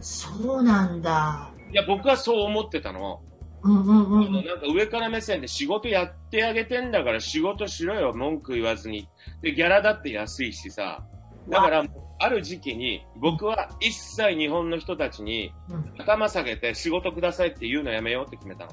[0.00, 1.50] そうなんだ。
[1.72, 3.20] いや、僕はそう思ってたの。
[3.62, 9.08] うんうんうんなんか上から目線で仕事やってあげてんだから仕事しろよ、文句言わずに。
[9.42, 11.02] で、ギャラだって安いしさ。
[11.48, 11.84] だから、
[12.18, 15.94] ある時期に僕は一切日本の人たちにうん。
[15.98, 18.70] 頭下げて仕事くださいって言うのやめようって決めたの。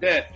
[0.00, 0.30] で、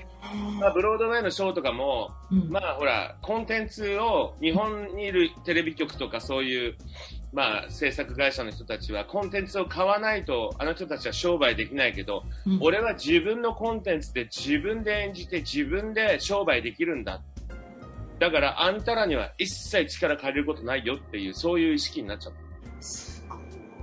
[0.61, 6.75] まあ、ブロードウェイのショーとかも、うんまあほら、コンテンツを日本にいるテレビ局とかそういう、
[7.33, 17.21] まあ制作会社の人たちはコンテンツを買わないとあの人たちは商売できないけど、うん俺は自分のコンテンツで自分で演じて自分で商売できるんだ。
[18.19, 23.20] だからあんたらには一切力借りることないよっていうそういう意識になっちゃった。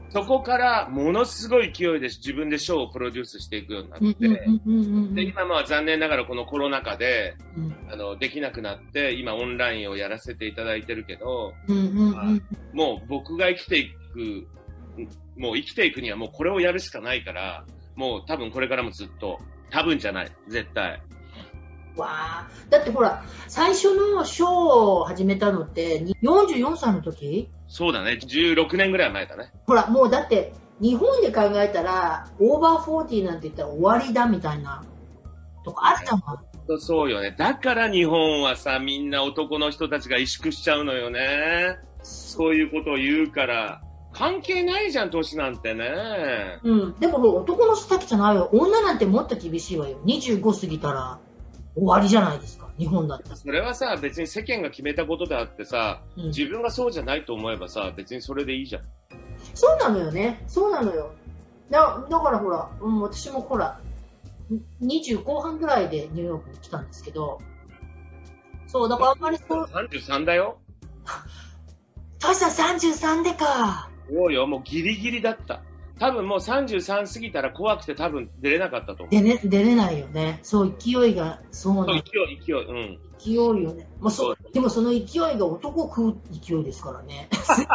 [0.09, 7.75] そこからものすごい勢いで自分でショーをプロデュースしていくようになって、で今まあ残念ながらこのコロナ禍でうん。
[7.91, 11.53] あのできなくなって今オンラインをやらせていただいてるけど
[12.73, 14.47] もう僕が生きていく
[15.37, 17.65] もう生きていくにはもうこれをやるしかないから
[17.95, 19.39] もう多分これからもずっと
[19.69, 20.31] 多分じゃない。
[20.47, 21.01] 絶対。
[21.95, 22.47] わあ。
[22.69, 27.49] だってほら最初のショーを始めたのって44歳の時？
[27.67, 28.19] そうだね。
[28.21, 29.51] 16年ぐらい前だね。
[29.65, 34.83] ほらもうだって日本で考えたらオーバーフォーティーなんて言ったら終わりだみたいな
[35.65, 36.23] とかあったも
[36.75, 36.79] ん。
[36.79, 37.35] そうよね。
[37.37, 41.77] だから日本はさみんな男の人たちが萎縮しちゃうのよね。
[42.03, 43.81] そういうことを言うから。
[44.13, 45.85] 関係ないじゃん年なんてね。
[46.63, 48.49] うん、でも男の人だけじゃないよ。
[48.51, 49.99] 女なんてもっと厳しいわよ。
[50.05, 51.19] 25過ぎたら
[51.75, 53.31] 終わりじゃないですか日本だった。
[53.31, 56.25] ら、それはさ別に世間が決めたことであってさうん。
[56.27, 58.83] 自分がそうじゃないと思えばさ別にそれでいいじゃん。
[59.53, 60.43] そうなのよね。
[60.47, 61.11] そうなのよ。
[61.69, 63.79] だだからほら、うん、私もほら
[64.81, 67.39] 20後半ぐらいでニューヨークに来たんですけど。
[68.67, 69.63] そうだからあんまりそう。
[69.65, 70.59] 33だよ。
[72.19, 73.89] トシさん33でか。
[74.09, 74.47] そうよ。
[74.47, 75.61] もうギリギリだった
[75.99, 79.09] 多分もう33過ぎたら怖くて多分出れなかったと思う。
[79.09, 80.39] で、ね、出れないよね。
[80.43, 82.99] そう勢いがそうなの勢い勢いうん。
[83.17, 83.87] 勢いよね。
[83.99, 85.03] まあ、そう、でもその勢い
[85.37, 87.29] が男を食う勢いですからね。
[87.33, 87.65] す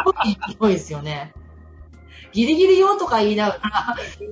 [0.56, 1.32] ごい勢いですよね。
[2.32, 3.58] ギリギリよとか言いなが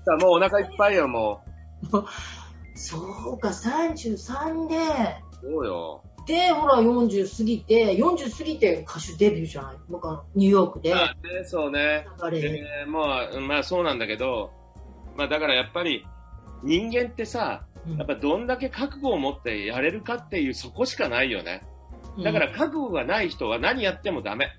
[0.07, 1.43] ら、 もうお腹いっぱいよも
[2.75, 2.97] そ
[3.33, 4.77] うか、33で、
[5.43, 9.77] うそうよで、ほら、40過ぎて、40過ぎて歌手デビューじゃない？
[9.91, 10.95] なんか、ニューヨークで。
[10.95, 12.07] まあねそうね。
[12.23, 12.41] 流れ。
[12.41, 14.51] でまあまあそうなんだけど
[15.17, 16.07] まあだからやっぱり
[16.63, 17.97] 人間ってさうん。
[17.97, 21.63] やっぱどんだけ覚悟を持ってやれるかっていうそこしかないよね。
[22.23, 24.51] だから覚悟がない人は何やってもダメ。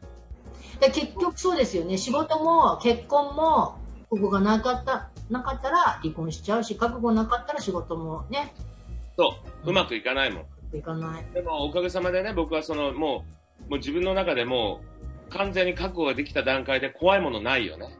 [0.80, 1.98] で結局そうですよね。
[1.98, 3.76] 仕事も結婚も、
[4.10, 8.54] ここがなかった、なかったら離婚しちゃうし、覚悟なかったら仕事もね、
[9.16, 10.46] そう、うまくいかないもん。
[10.74, 11.26] いかない。
[11.34, 13.26] でも、おかげさまでね、僕はその、も
[13.68, 14.82] う、もう自分の中でも
[15.28, 17.98] う、完全に覚悟ができた段階で怖いものないよね。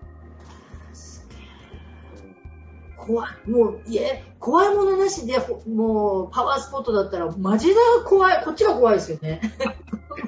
[2.98, 3.50] 怖い。
[3.50, 8.44] もう、いえ、怖いものなしで、ほもう、パワースポットだったら、マジで怖い。
[8.44, 9.42] こっちが怖いですよね。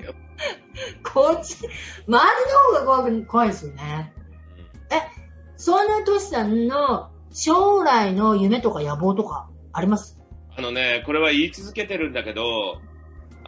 [1.14, 1.68] こっち、周
[2.08, 4.14] りの方が怖く、怖いですよね。
[5.56, 10.20] そんなトシさんの将来の夢とか野望とかあります？
[10.56, 12.80] あのね、これは言い続けてるんだけど、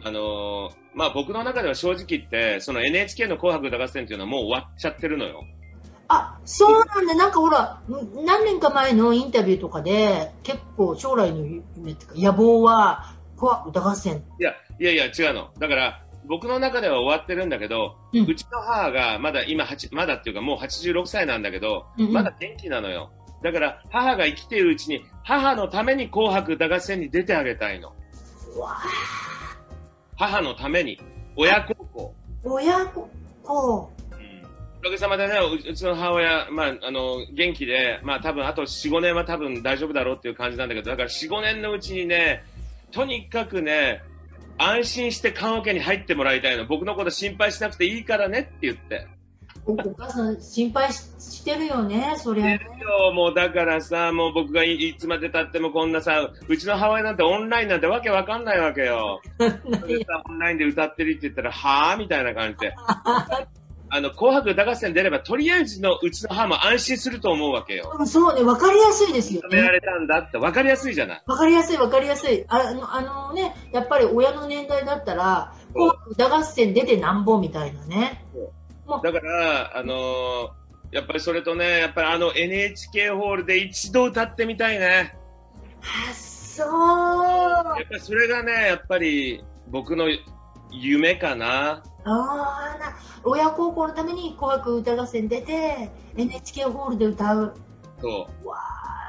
[0.02, 5.44] あのーまあ僕の中では正直言って、その NHK の紅白歌合戦っていうのはもう終わっちゃってるのよ。
[6.08, 7.14] あ、そうなんだ。
[7.14, 11.44] なんかほら、ん何年か前のインタビューとかで、結構将来の
[11.76, 14.24] 夢っていうか、野望は、紅白歌合戦。
[14.40, 15.50] いや、いやいや違うの。
[15.58, 23.10] だから、僕の中では終わってるんだけど、ううんちの母がまだ今8、まだっていうかもう86歳なんだけど、うんうんまだ元気なのよ。
[23.42, 27.92] だから、母が生きているうちに、母のために紅白歌合戦に出てあげたいの。
[30.16, 30.98] 母のために。
[31.36, 32.14] 親孝行。
[32.44, 33.10] 親子、
[33.42, 33.90] こ
[34.78, 42.44] おかげさまでね、ううちの母親、まあ、あの、元気で、まあ多分あと4、5年は多分大丈夫だろうっていう感じなんだけど、だから4、5年のうちにね、
[42.92, 44.02] とにかくね、
[44.58, 46.66] 安心して棺桶に入ってもらいたいの。
[46.66, 49.06] 僕のこと心配しなくていいからねって言って。
[49.66, 52.60] う、おお母さん心配ししてるよね、そりゃね。
[52.80, 59.20] よもうだからさ、もう僕がいいつまで経ってもこんなさ、うちの母親なんてオンラインなんてわけわかんないわけよ。
[60.28, 62.74] オンラインで歌ってるって言ったら、はぁみたいな感じで。
[63.88, 67.96] あの、紅白歌合戦出れば、とりあえずのうちの母も安心すると思うわけよ。
[67.98, 69.48] うんそうね、わかりやすいですよね。
[69.58, 71.22] 認められたんだって分かりやすいじゃない。
[71.24, 72.44] わかりやすい、わかりやすい。
[72.48, 78.24] あの、あのね、やっぱり親の年代だったら、紅白歌合戦出てなんぼみたいなね。
[79.02, 80.48] だから、あのー
[80.92, 85.18] やっぱりそれとね、やっぱりあの NHK ホールで一度歌ってみたいね。
[85.82, 86.68] あ、そう。
[87.80, 90.06] やっぱりそれがね、やっぱり僕の
[90.70, 91.82] 夢かな。
[92.04, 97.54] ああ、な、親孝行のために紅白歌合戦出て、NHK ホールで歌う。
[98.00, 98.48] そう。
[98.48, 98.56] わ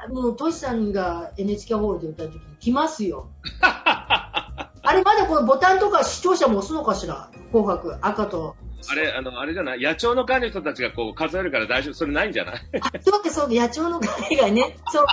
[0.04, 3.30] あ、もう、トシさんが NHK ホールで歌うとき来ますよ。
[3.62, 7.30] あれ、まだこのボタンとか視聴者も押すのかしら？
[7.52, 8.56] 紅白、赤と。
[8.90, 9.80] あれ、あの、あれじゃない？
[9.82, 11.94] 野鳥の会の人たちがこう数えるから大丈夫？
[11.94, 12.54] それないんじゃない？
[12.80, 15.04] あ、そうか、そうか、野鳥の会がね、 そう、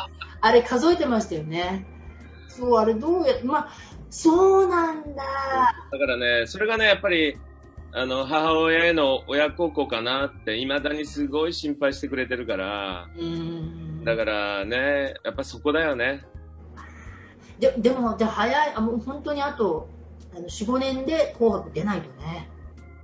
[0.41, 1.85] あれ数えてましたよね。
[2.47, 3.67] そう、あれどうや、まあ、
[4.09, 5.23] そうなんだ。
[5.91, 7.37] だからね、それがね、やっぱり、
[7.91, 14.03] あの、母親への親孝行かなって、未だにすごい心配してくれてるから、うーん。
[14.05, 16.23] だからね、やっぱそこだよね。
[17.59, 19.89] ででも、で早い、あもう本当にあと、
[20.33, 22.49] あの4、5年で紅白出ないとね。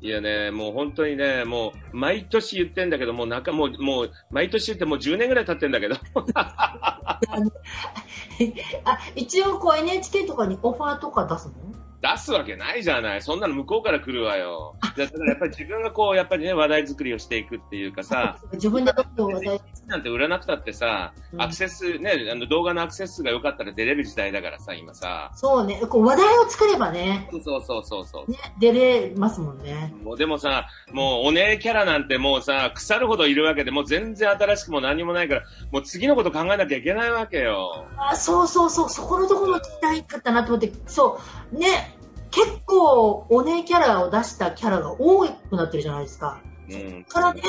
[0.03, 5.95] いやね、もう本当にね、もう、毎年言ってんだけど、もう中、もう、もう、毎年言ってもう10年ぐらい経ってんだけど、
[6.33, 7.19] あ
[9.15, 11.53] 一応こう NHK とかにオファーとか出すの？
[12.01, 13.21] 出すわけないじゃない。
[13.21, 14.75] そんなの向こうから来るわよ。
[14.97, 25.31] だからやっぱり自分がこう、やっぱりね、話題作りをしていくっていうかさ、自分でどん話題なんて売らなくたってさ、うんアクセス、ね、あの動画のアクセス数が良かったら出れる時代だからさ、今さ。
[25.35, 28.31] そうね、こう話題を作ればね、そうそうそうそう。
[28.31, 29.93] ね、出れますもんね。
[30.03, 37.85] もうでもさ、もうお姉キャラなんてもうさ、腐るほどいるわけで、もう全然新しくも何もないから、もう次のこと考えなきゃいけないわけよ。
[37.97, 41.19] あそうそうそう、そこのところも聞きたいかったなと思って、そ
[41.53, 41.90] う、ね、
[42.32, 46.41] 結構お姉キャラを出したキャラが多くなってるじゃないですか。
[46.70, 47.04] うん。
[47.06, 47.41] からね、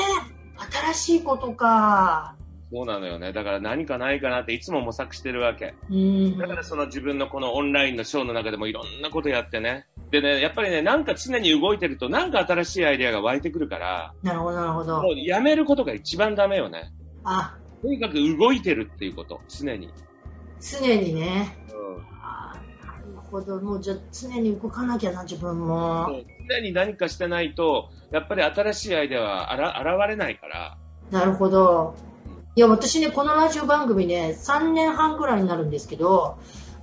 [0.91, 2.35] 新しいことか。
[2.71, 3.33] そうなのよね。
[3.33, 5.75] だから何かないかなっていつも模索してるわけ。
[5.91, 6.37] うん。
[6.39, 9.85] だからその自分のこのオンラインのショーの中でもいろんなことやってね。
[10.09, 15.09] でね、やっぱりね、なんか常に動いてるとなんか新しいアイデアが湧いてくるから、なるほど、なるほども。
[15.11, 16.91] うやめることが一番ダメよね。
[17.23, 19.89] あ、とにかく動いてるっていうこと、常に。
[20.59, 21.57] 常にね。
[21.71, 22.03] うん。
[23.33, 23.59] ほど。
[23.59, 26.07] もうじゃあ常に動かなきゃな、自分も。
[26.47, 30.77] 常に何かしてないと、やっぱり新しいアイデアはあら現れないから。
[31.09, 31.95] なるほど。
[32.55, 36.37] いや、私ね、このラジオ番組ね、3年半くらいになるんですけど、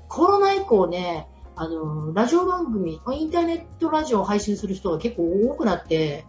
[0.08, 6.24] コロナ以降ね、あの、ラジオ番組、インターネットラジオを配信する人が結構多くなって、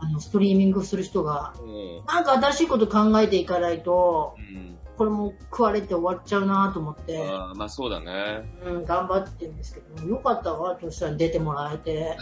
[0.00, 2.04] あの、ストリーミングする人が、うん。
[2.06, 4.71] なんか新しいこと考えていかないと、うん。
[5.02, 8.48] これも食われて終わっちゃうなと思って、あーまあそうだね。
[8.64, 12.16] うん、頑張ってるんですけど、よかったわ、としたら出てもらえて。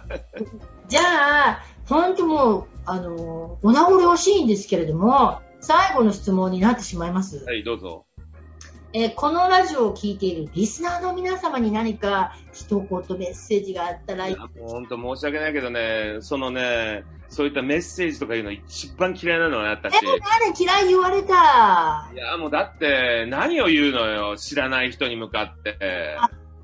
[0.88, 1.00] じゃ
[1.50, 7.44] あ、本当もう、あの、お名残惜しいんですけれども、最後の質問になってしまいます。
[7.44, 8.06] はい、どうぞ。
[8.94, 19.98] えーこのラジオを聞いているリスナーの皆様に何か一言メッセージがあったらいやもう本当申し訳ないけどね、そのね、そういったメッセージとかいうの一番嫌いなのはあったし。
[20.02, 22.10] え、なんで嫌い言われた？
[22.12, 24.36] いや、もうだって、何を言うのよ。
[24.36, 25.76] 知らない人に向かって。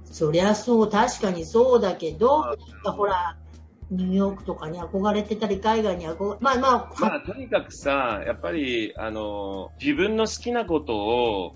[0.04, 3.36] そりゃそう、確かにそうだけど、ほら、
[3.90, 11.54] ニューヨークとかに憧れてたり、海外に憧れ、まあまあ、まあ、とにかくさ、やっぱり、あの、自分の好きなことを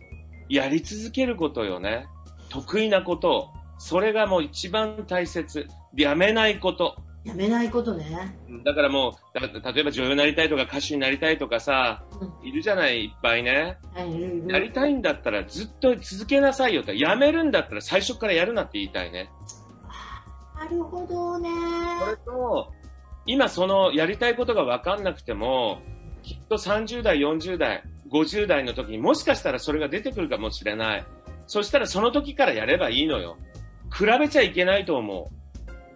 [0.48, 2.06] やり続けることよね。
[2.50, 3.50] 得意なこと。
[3.78, 5.66] それがもう一番大切。
[5.96, 6.96] やめないこと。
[7.28, 8.34] やめないことね。
[8.64, 12.02] だからもう、だ例えば女優になりたいとか歌手になりたいとかさ、
[12.42, 13.76] いるじゃない、いっぱいね。
[14.48, 16.98] やりたいんだったらずっと続けなさいよって。
[16.98, 19.30] やめるんだったら最初からやるなって言いたいね。
[20.58, 21.50] なるほどね。
[22.00, 22.72] それと、
[23.26, 25.82] 今そのやりたいことが分かんなくても、
[26.22, 31.04] きっと30代、40代、50代の時にもしかしたらそれが出てくるかもしれない。
[31.46, 33.36] そしたらその時からやればいいのよ。
[33.94, 35.38] 比べちゃいけないと思う。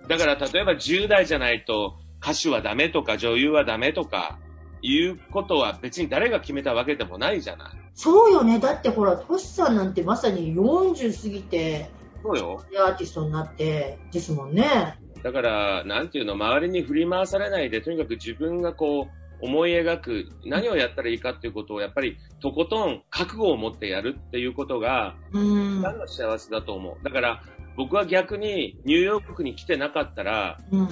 [0.08, 4.38] だから例えば10代じゃないと歌手はダメとか女優はダメとか
[4.82, 7.70] いうことは別に誰が決めたわけでもないじゃない。
[7.94, 8.58] そうよね。
[8.58, 11.90] だってほら、トシさんなんてまさに40過ぎて、
[12.22, 12.64] そうよ。
[12.86, 14.98] アーティストになって、ですもんね。
[15.22, 25.82] だから、なんていうの、周りに振り回されないで、とにかく自分がこう、思い描く、何をやったらいいかっていうことを、やっぱり、とことん覚悟を持ってやるっていうことが、うん。
[25.82, 27.04] 何の幸せだと思う。
[27.04, 27.42] だから、
[27.76, 30.88] 僕は逆に、ニューヨークに来てなかったら、うん。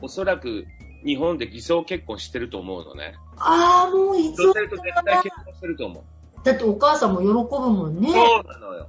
[0.00, 0.66] おそらく、
[1.04, 3.14] 日本で偽装結婚してると思うのね。
[3.36, 6.04] ああ、もういつそうすると絶対結婚してると思う。
[6.44, 7.34] だってお母さんも喜ぶ
[7.70, 8.12] もんね。
[8.12, 8.88] そうなのよ。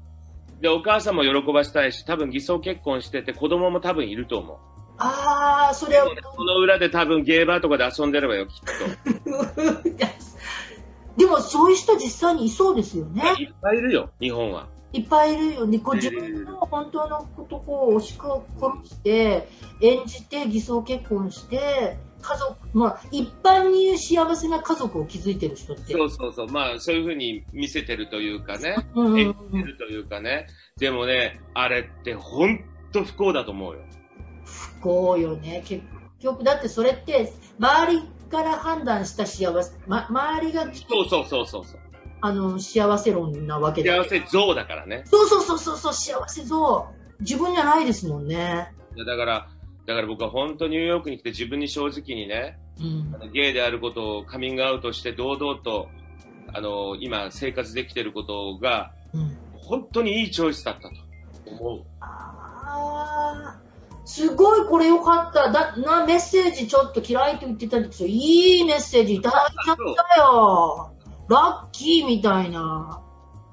[0.59, 4.57] で、お母さんも喜ばしたいし、多分偽装結婚してて、子供も多分いると思う。
[4.97, 9.93] ああ、それは、この裏で多分ゲーバーとかで遊んでればよ、きっと。
[11.17, 13.23] でもそういう人実際にいそうですよね。
[13.37, 14.67] いっぱいいるよ、日本は。
[14.93, 15.79] いっぱいいるよね。
[15.79, 19.49] こう自分の本当のことを押し殺して、
[19.81, 25.93] 演じて偽装結婚して、家族、まあ一般に言う幸せな家族を築いてる人って。
[25.93, 26.47] そうそうそう。
[26.47, 28.75] まあ、そういうふうに見せてるというかね。
[28.95, 30.47] うんうん演じてるというかね。
[30.77, 33.79] でもね、あれって本当不幸だと思うよ。
[34.45, 35.63] 不幸よね。
[35.65, 35.83] 結
[36.19, 40.69] 局、だってそれって、周りから判断した幸せ、ま、周りが、そ
[41.03, 41.82] うそうそうそうそう。
[42.25, 43.89] あの、幸せ論なわけで。
[43.89, 45.03] 幸せ像だからね。
[45.03, 46.87] そうそうそうそうそう、幸せそ
[47.19, 47.21] う。
[47.21, 48.71] 自分じゃないですもんね。
[49.05, 49.49] だから、
[49.85, 55.89] だから僕は本当ニューヨークに来て自分に正直にね、うんゲイであることをカミングアウトして堂々と、
[56.53, 59.37] あの、今生活できてることが、うん。
[59.57, 60.95] 本当にいいチョイスだったと
[61.51, 61.83] 思う。
[61.99, 65.51] あーすごいこれよかった。
[65.51, 68.07] だ、な、メッセージちょっと嫌いと言ってたんですよ。
[68.07, 69.77] いいメッセージいただいちゃっ
[70.15, 70.92] たよ。
[71.33, 73.01] ラッキーみたいな。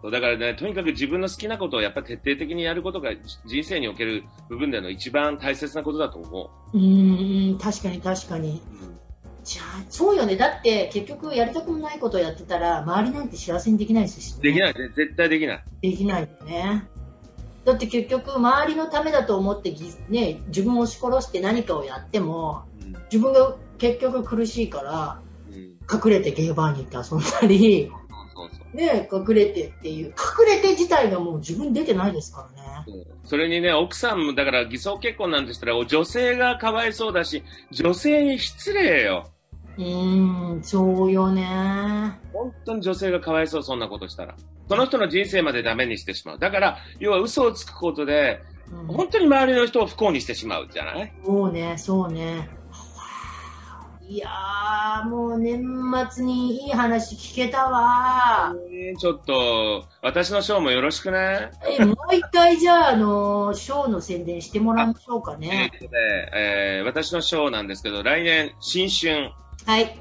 [0.02, 3.10] そうだからね、とにかく自分の好きなことをやっぱり徹底的にやることが
[3.46, 8.62] 人生における部分での一番大切なことだと思うーん、確かに確かに。
[9.44, 10.36] じゃあ、そうよね。
[10.36, 14.42] だって結局やりたくもないことをやってたら、周りなんて幸せにできないですし、ね。
[14.42, 15.64] できない、ね、絶対できない。
[15.82, 16.86] できないよね。
[17.64, 25.29] だって結局周りのためだと思ってぎ、ね、自分を押し殺して何かをやっても、うん自分が結局苦しいから、うん、
[25.92, 27.90] 隠れてゲーバーに行って遊んだり、
[28.72, 32.70] ね、隠れてっていう、隠れて自体がもう自分出てないですからね。
[33.24, 39.28] それにね、奥さんも、だから偽装結婚なんてしたら、女性がかわいそうだし、女性に失礼よ。
[39.76, 41.44] うーん、そうよね。
[42.32, 44.36] 本当に女性がかわいそう、そんなことしたら。
[44.68, 46.38] その人の人生までダメにしてしまう。
[46.38, 51.12] だから、要は嘘をつくことで、うん、本当に周りの人を不幸にしてしまうじゃない？
[51.24, 52.48] そうね、そうね。
[54.10, 55.62] いやー、もう年
[56.10, 58.52] 末にいい話聞けたわ。
[58.68, 61.52] えーちょっと、私のショーもよろしくね。
[61.78, 65.70] え、もう一回じゃあ、あの、ショーの宣伝してもらいましょうかえね。
[65.72, 65.90] ーとね
[66.34, 69.30] えー私のショーなんですけど、来年、新春、
[69.64, 69.96] はい。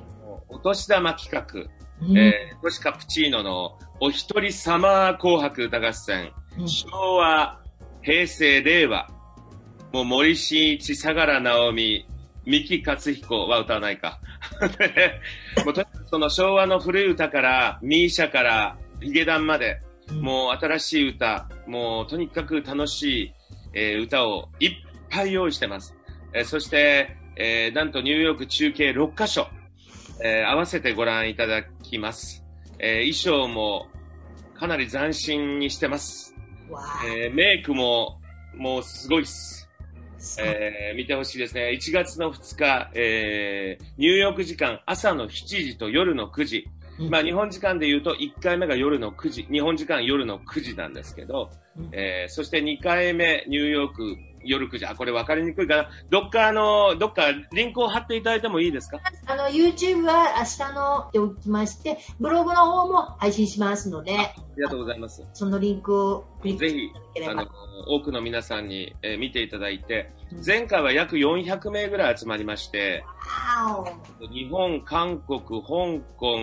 [0.48, 1.70] お年玉企画、
[2.08, 2.18] うん。
[2.18, 6.68] えー、トシカプチーノのお一人サマー紅白歌合戦、うん。
[6.68, 6.88] 昭
[7.18, 7.60] 和、
[8.02, 9.08] 平成、令和、
[9.94, 12.08] もう森進一、相良直美、
[12.50, 14.20] 三木克彦は歌わないか。
[15.64, 19.80] もうとにかくその昭和の古い歌から、ミーシャから、ヒゲダンまで、
[20.10, 23.34] うんもう新しい歌、もうとにかく楽しい、
[23.74, 24.72] えー歌をいっ
[25.12, 25.96] ぱい用意してます。
[26.34, 29.48] えーそして、えーなんとニューヨーク中継6カ所、
[30.24, 32.44] えー合わせてご覧いただきます。
[32.80, 33.88] えー衣装も
[34.56, 36.36] かなり斬新にしてます。
[36.68, 38.20] わえーメイクも
[38.56, 39.69] もうすごいっす。
[40.20, 41.72] ーえー見てほしいですね。
[41.72, 46.68] 1月の2日、えーニューヨーク時間朝の7時と夜の9時。
[47.00, 54.86] うんまあ日本時間で言うと1回目が夜の9時、日本時間夜の9時なんですけど、うんえーそして2回目ニューヨーク夜9時。
[54.86, 55.90] あ、これ分かりにくいかな。
[56.10, 57.24] どっかあの、どっか
[57.54, 59.00] リンクを貼っていただいてもいいですか？
[59.28, 65.26] あの、YouTube は明日のっておきまして、ブログの方も配信しますので、ありがとうございます。
[65.34, 66.92] そのリンクをぜひ
[67.28, 67.48] あの、
[67.88, 73.04] 多くの皆さんに、えー見ていただいてうん、前回は約400名ぐらい集まりまして、
[73.66, 73.86] わ
[74.32, 76.38] 日本、韓国、香港、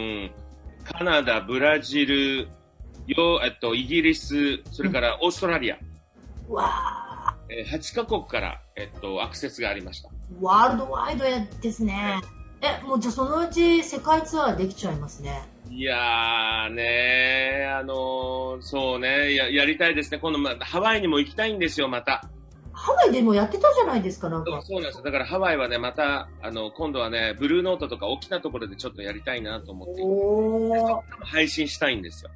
[0.84, 2.48] カナダ、ブラジル、
[3.06, 5.78] よえっと、イギリス、それからオーストラリア、ー
[6.52, 7.05] わ
[7.48, 10.08] えー8カ国から、えっと、アクセスがありました。
[10.08, 12.20] ーワールドワイドやですね。
[12.60, 15.42] え、もうじゃあそのうち世界ツアーできちゃいますね。
[15.70, 20.18] いやーねー、あのーそうねや、やりたいですね。
[20.18, 22.28] 今度、ま、ハワイにも行きたいんですよ、また。
[22.72, 24.62] ハワイでもやってたじゃないですか、なんか。
[24.62, 25.04] そうなんですよ。
[25.04, 31.02] だからハワイはね、また、あの、今度はね、ブルーノートとか大きなところでちょっとやりたいなと思って、おー。
[31.24, 32.30] 配信したいんですよ。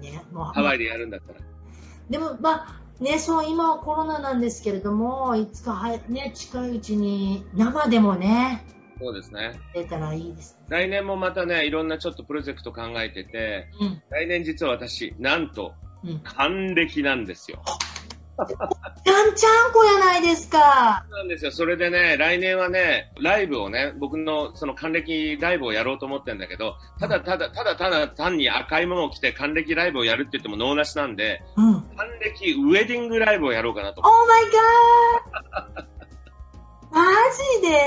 [0.00, 1.40] ね、もうハワイでやるんだったら。
[2.08, 8.64] でも、まあ、ね、そう、今はコロナなんですけれども、いつかは、ね、近いうちに生でもね、
[9.00, 9.58] そうですね。
[9.74, 10.66] 出たらいいですね。
[10.68, 14.02] 来年もまたね、いろんなちょっとプロジェクト考えてて、うん。
[14.10, 15.72] 来年実は私、なんと、
[16.04, 16.20] うん。
[16.22, 17.62] 還暦なんですよ。
[18.46, 21.04] ガンちゃんこやないですか。
[21.08, 21.52] そうなんですよ。
[21.52, 31.76] それでね、来年はね、ライブをね、僕のその還暦ライブをやろうと思ってるんだけど、ただただ、ただただ単に赤いものを着て還暦ライブをやるって言っても脳なしなんで、うん。
[31.76, 34.02] オー還暦ウェディングライブをやろうかなと。
[34.02, 34.42] マイ
[35.74, 35.99] ガー
[36.92, 37.02] マ
[37.60, 37.78] ジで？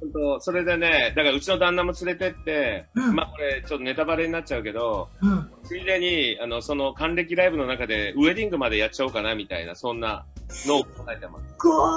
[0.00, 5.50] 本当それでね、だからうちの旦那も連れてって、うんまあこれちょっとネタバレになっちゃうけど、うん。
[5.64, 10.26] ついでに、あの、その還暦ライブの中でウェディングまでやっちゃおうかなみたいな、そんな
[10.66, 11.48] のを考えてます。
[11.48, 11.88] すご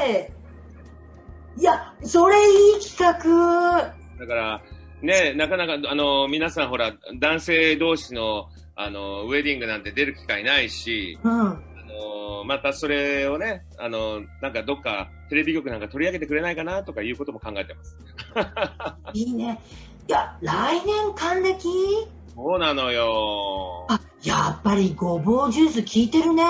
[0.00, 1.60] ーい。
[1.60, 3.94] いや、それいい企画。
[4.18, 4.62] だから、
[5.02, 11.58] ね、なかなか、あの、皆さんほら、男性同士の、あの、ウェディングなんて出る機会ないし、うん。
[12.46, 19.18] またそれをね、あの、なんかどっかテレビ局なんか取り上げてくれないかなとかいうことも考えてます。
[19.18, 19.60] いいね。
[20.08, 21.58] いや、来年還暦？
[22.36, 23.86] そうなのよ。
[23.88, 26.42] あ、やっぱりごぼうジュース効いてるね。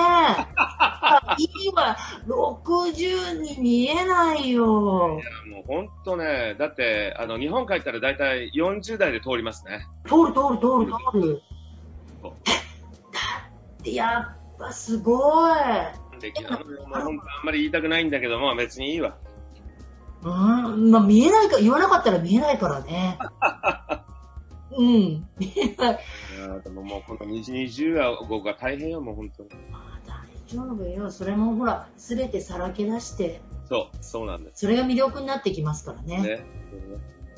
[1.37, 1.95] いいわ。
[2.27, 4.65] 60に見えないよ。
[4.65, 5.21] もう
[5.65, 9.87] 本当ね、だって、あの、日本帰ったら大体40代で通りますね。
[10.05, 11.41] 通る通る通る通る
[12.23, 15.59] だってやっぱすごい。
[16.19, 19.17] できあんまり言いたくないんだけども、別にいいわ。
[20.23, 20.29] う
[20.75, 23.19] ん、まあ見えないか、言わなかったら見えないからね。
[24.75, 25.27] うん。
[25.37, 25.99] 見えない。
[26.37, 29.49] いやでももうこの20は僕は大変よ、もう本当に。
[29.71, 31.11] まあ大丈夫よ。
[31.11, 34.61] それもほら、すべてさらけ出して、そう、そうなんです。
[34.61, 36.21] それが魅力になってきますからね。
[36.21, 36.45] ね。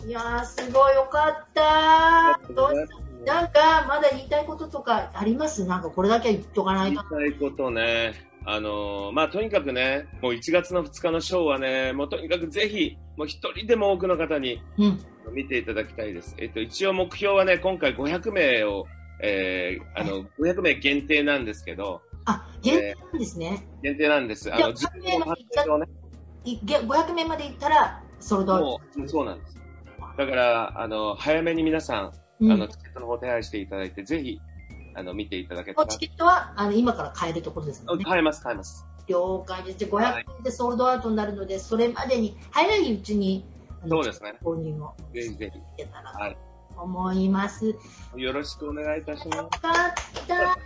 [0.07, 5.65] いやー、すごいよかったどうしたなんか、まだ言いたいこととかあります？
[5.65, 7.15] なんかこれだけは言っとかない言いと。
[7.15, 8.13] たいことね、
[8.45, 14.99] あのーまあ、とにかくね、もう1月の2日のショーはね、もうとにかくぜひ、もう一人でも多くの方にうん。
[15.33, 16.33] 見ていただきたいです。
[16.39, 18.87] えっと、一応目標はね、今回500名を、
[19.21, 23.67] えー、あの、500名限定なんですけど、あ、限定なんですね。
[23.83, 24.51] 限定なんです。
[24.53, 25.87] あの、じゃあ自分のパッケージをね、
[26.45, 28.59] いげ500名まで行ったら、ソールドア
[29.07, 29.57] そうなんです。
[30.17, 34.41] だから、あの、早めに皆さん、うんあの、チケットの方手配していただいて、ぜひ、
[34.95, 35.97] あの、見ていただけたらチ。
[35.99, 38.05] ケットはあの今から買えるところですもんね。
[38.05, 38.85] 買えます、買えます。
[39.07, 39.77] 了解です。
[39.77, 43.45] じゃあ500円でソールドアウトになるので、それまでに早いうちに
[43.87, 44.35] そうですね。
[44.43, 46.37] 購入をぜひぜいけたらはい
[46.75, 47.75] と思います。
[48.15, 48.21] ひ。
[48.21, 49.37] よろしくお願いいたします。
[49.37, 49.61] よかっ
[50.27, 50.59] た。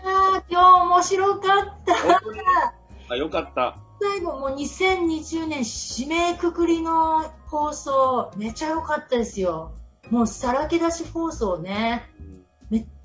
[0.49, 1.41] 今日面白かっ
[1.85, 3.13] た。
[3.13, 3.77] あ、よかった。
[4.01, 9.71] 最後もう2020年締めくくりの放送、めちゃ良かったですよ。
[10.09, 12.09] もうさらけ出し放送ね。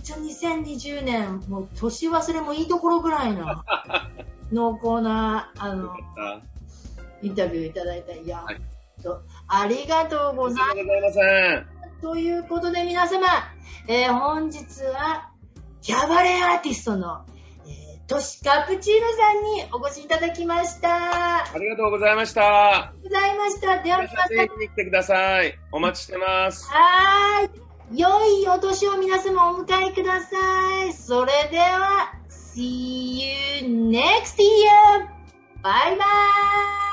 [0.02, 3.46] ちゃ2020年、もう年忘れもいいところぐらいの
[4.52, 5.94] 濃厚な、あの。
[7.20, 8.12] インタビューいただいた。
[8.12, 8.60] いや、はい
[9.02, 11.18] とありがとうございます。
[12.00, 13.26] ということで皆様、
[13.88, 15.30] えー本日は、
[15.80, 17.24] キャバレーアーティストの、
[17.66, 20.88] えー、トシカプチーノさんにお越しいただきました。
[20.90, 22.40] あありがとうございました。
[22.40, 23.82] りがとうございました。
[23.82, 25.58] では皆さん来てください。
[25.72, 26.68] お待ちしてます。
[26.68, 27.67] はーい。
[27.90, 30.92] 良いお年を皆様お迎えください。
[30.92, 33.22] それでは、See
[33.60, 35.08] you next year!
[35.62, 36.04] バイバ
[36.84, 36.87] イ